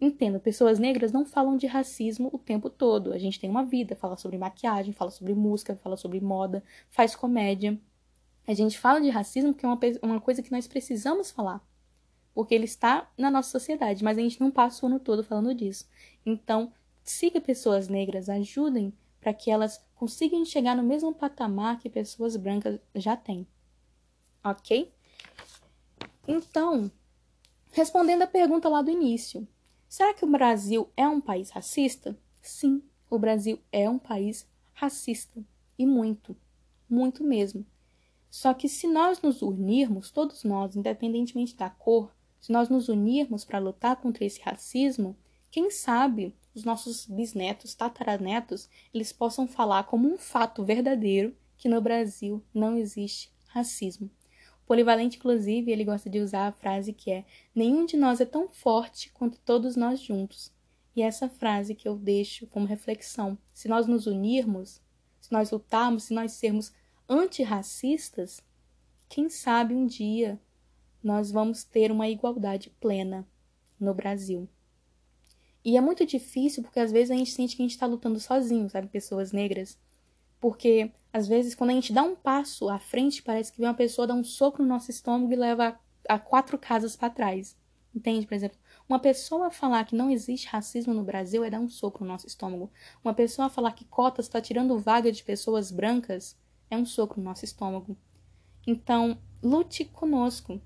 Entendo, 0.00 0.40
pessoas 0.40 0.78
negras 0.78 1.12
não 1.12 1.26
falam 1.26 1.58
de 1.58 1.66
racismo 1.66 2.30
o 2.32 2.38
tempo 2.38 2.70
todo. 2.70 3.12
A 3.12 3.18
gente 3.18 3.38
tem 3.38 3.50
uma 3.50 3.62
vida, 3.62 3.94
fala 3.94 4.16
sobre 4.16 4.38
maquiagem, 4.38 4.94
fala 4.94 5.10
sobre 5.10 5.34
música, 5.34 5.76
fala 5.76 5.96
sobre 5.96 6.22
moda, 6.22 6.64
faz 6.88 7.14
comédia. 7.14 7.78
A 8.46 8.54
gente 8.54 8.78
fala 8.78 9.00
de 9.00 9.08
racismo 9.10 9.52
porque 9.52 9.66
é 9.66 9.68
uma, 9.68 9.78
uma 10.02 10.20
coisa 10.20 10.42
que 10.42 10.52
nós 10.52 10.66
precisamos 10.66 11.30
falar. 11.30 11.64
Porque 12.34 12.54
ele 12.54 12.64
está 12.64 13.10
na 13.18 13.30
nossa 13.30 13.50
sociedade, 13.50 14.04
mas 14.04 14.18
a 14.18 14.20
gente 14.20 14.40
não 14.40 14.50
passa 14.50 14.84
o 14.84 14.88
ano 14.88 15.00
todo 15.00 15.24
falando 15.24 15.54
disso. 15.54 15.88
Então, 16.24 16.72
siga 17.02 17.40
pessoas 17.40 17.88
negras, 17.88 18.28
ajudem 18.28 18.92
para 19.20 19.34
que 19.34 19.50
elas 19.50 19.84
consigam 19.94 20.44
chegar 20.44 20.74
no 20.74 20.82
mesmo 20.82 21.12
patamar 21.12 21.78
que 21.78 21.90
pessoas 21.90 22.36
brancas 22.36 22.80
já 22.94 23.16
têm. 23.16 23.46
Ok? 24.42 24.92
Então, 26.26 26.90
respondendo 27.72 28.22
a 28.22 28.26
pergunta 28.26 28.68
lá 28.68 28.80
do 28.80 28.90
início, 28.90 29.46
será 29.88 30.14
que 30.14 30.24
o 30.24 30.30
Brasil 30.30 30.88
é 30.96 31.06
um 31.06 31.20
país 31.20 31.50
racista? 31.50 32.16
Sim, 32.40 32.82
o 33.10 33.18
Brasil 33.18 33.58
é 33.70 33.90
um 33.90 33.98
país 33.98 34.48
racista. 34.72 35.44
E 35.78 35.84
muito. 35.84 36.34
Muito 36.88 37.22
mesmo. 37.22 37.66
Só 38.30 38.54
que 38.54 38.68
se 38.68 38.86
nós 38.86 39.20
nos 39.20 39.42
unirmos, 39.42 40.10
todos 40.10 40.44
nós, 40.44 40.76
independentemente 40.76 41.56
da 41.56 41.68
cor, 41.68 42.14
se 42.40 42.52
nós 42.52 42.68
nos 42.68 42.88
unirmos 42.88 43.44
para 43.44 43.58
lutar 43.58 43.96
contra 43.96 44.24
esse 44.24 44.40
racismo, 44.40 45.16
quem 45.50 45.68
sabe 45.68 46.34
os 46.54 46.64
nossos 46.64 47.06
bisnetos, 47.06 47.74
tataranetos, 47.74 48.68
eles 48.94 49.12
possam 49.12 49.46
falar 49.46 49.84
como 49.84 50.08
um 50.08 50.16
fato 50.16 50.64
verdadeiro 50.64 51.36
que 51.58 51.68
no 51.68 51.80
Brasil 51.80 52.42
não 52.54 52.78
existe 52.78 53.32
racismo. 53.48 54.08
O 54.62 54.66
Polivalente, 54.66 55.18
inclusive, 55.18 55.72
ele 55.72 55.84
gosta 55.84 56.08
de 56.08 56.20
usar 56.20 56.46
a 56.46 56.52
frase 56.52 56.92
que 56.92 57.10
é: 57.10 57.24
nenhum 57.52 57.84
de 57.84 57.96
nós 57.96 58.20
é 58.20 58.24
tão 58.24 58.48
forte 58.48 59.10
quanto 59.12 59.40
todos 59.40 59.74
nós 59.74 60.00
juntos. 60.00 60.52
E 60.94 61.02
essa 61.02 61.28
frase 61.28 61.74
que 61.74 61.88
eu 61.88 61.96
deixo 61.96 62.46
como 62.46 62.66
reflexão. 62.66 63.36
Se 63.52 63.68
nós 63.68 63.86
nos 63.86 64.06
unirmos, 64.06 64.80
se 65.20 65.32
nós 65.32 65.50
lutarmos, 65.50 66.04
se 66.04 66.14
nós 66.14 66.32
sermos 66.32 66.72
antirracistas, 67.10 68.40
quem 69.08 69.28
sabe 69.28 69.74
um 69.74 69.84
dia 69.84 70.40
nós 71.02 71.32
vamos 71.32 71.64
ter 71.64 71.90
uma 71.90 72.08
igualdade 72.08 72.70
plena 72.80 73.26
no 73.80 73.92
Brasil. 73.92 74.48
E 75.64 75.76
é 75.76 75.80
muito 75.80 76.06
difícil 76.06 76.62
porque 76.62 76.78
às 76.78 76.92
vezes 76.92 77.10
a 77.10 77.16
gente 77.16 77.32
sente 77.32 77.56
que 77.56 77.62
a 77.62 77.64
gente 77.64 77.72
está 77.72 77.86
lutando 77.86 78.20
sozinho, 78.20 78.70
sabe? 78.70 78.86
Pessoas 78.86 79.32
negras. 79.32 79.76
Porque 80.38 80.92
às 81.12 81.26
vezes 81.26 81.54
quando 81.54 81.70
a 81.70 81.74
gente 81.74 81.92
dá 81.92 82.02
um 82.02 82.14
passo 82.14 82.68
à 82.68 82.78
frente, 82.78 83.22
parece 83.22 83.50
que 83.50 83.58
vem 83.58 83.66
uma 83.66 83.74
pessoa 83.74 84.06
dar 84.06 84.14
um 84.14 84.24
soco 84.24 84.62
no 84.62 84.68
nosso 84.68 84.90
estômago 84.90 85.32
e 85.32 85.36
leva 85.36 85.78
a 86.08 86.18
quatro 86.18 86.56
casas 86.56 86.94
para 86.94 87.10
trás. 87.10 87.56
Entende? 87.92 88.26
Por 88.26 88.34
exemplo, 88.34 88.56
uma 88.88 89.00
pessoa 89.00 89.50
falar 89.50 89.84
que 89.84 89.96
não 89.96 90.10
existe 90.10 90.46
racismo 90.46 90.94
no 90.94 91.02
Brasil 91.02 91.42
é 91.42 91.50
dar 91.50 91.58
um 91.58 91.68
soco 91.68 92.04
no 92.04 92.10
nosso 92.10 92.28
estômago. 92.28 92.70
Uma 93.02 93.12
pessoa 93.12 93.50
falar 93.50 93.72
que 93.72 93.84
cotas 93.84 94.26
está 94.26 94.40
tirando 94.40 94.78
vaga 94.78 95.10
de 95.10 95.24
pessoas 95.24 95.72
brancas 95.72 96.38
é 96.70 96.76
um 96.76 96.86
soco 96.86 97.18
no 97.18 97.24
nosso 97.24 97.44
estômago. 97.44 97.96
Então, 98.66 99.18
lute 99.42 99.84
conosco 99.84 100.60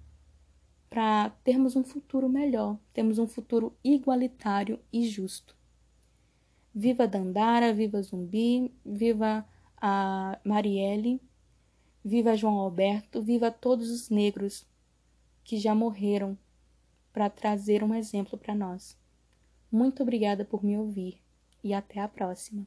para 0.91 1.31
termos 1.43 1.75
um 1.75 1.83
futuro 1.83 2.29
melhor, 2.29 2.79
termos 2.93 3.19
um 3.19 3.27
futuro 3.27 3.77
igualitário 3.83 4.79
e 4.93 5.09
justo. 5.09 5.57
Viva 6.73 7.09
Dandara, 7.09 7.73
viva 7.73 8.03
Zumbi, 8.03 8.73
viva 8.85 9.45
a 9.77 10.39
Marielle, 10.45 11.21
viva 12.05 12.37
João 12.37 12.59
Alberto, 12.59 13.23
viva 13.23 13.51
todos 13.51 13.91
os 13.91 14.11
negros 14.11 14.67
que 15.43 15.57
já 15.57 15.75
morreram 15.75 16.37
para 17.13 17.31
trazer 17.31 17.83
um 17.83 17.95
exemplo 17.95 18.39
para 18.39 18.55
nós. 18.55 18.99
Muito 19.71 20.03
obrigada 20.03 20.45
por 20.45 20.63
me 20.63 20.77
ouvir 20.77 21.21
e 21.63 21.73
até 21.73 22.01
a 22.01 22.09
próxima. 22.09 22.67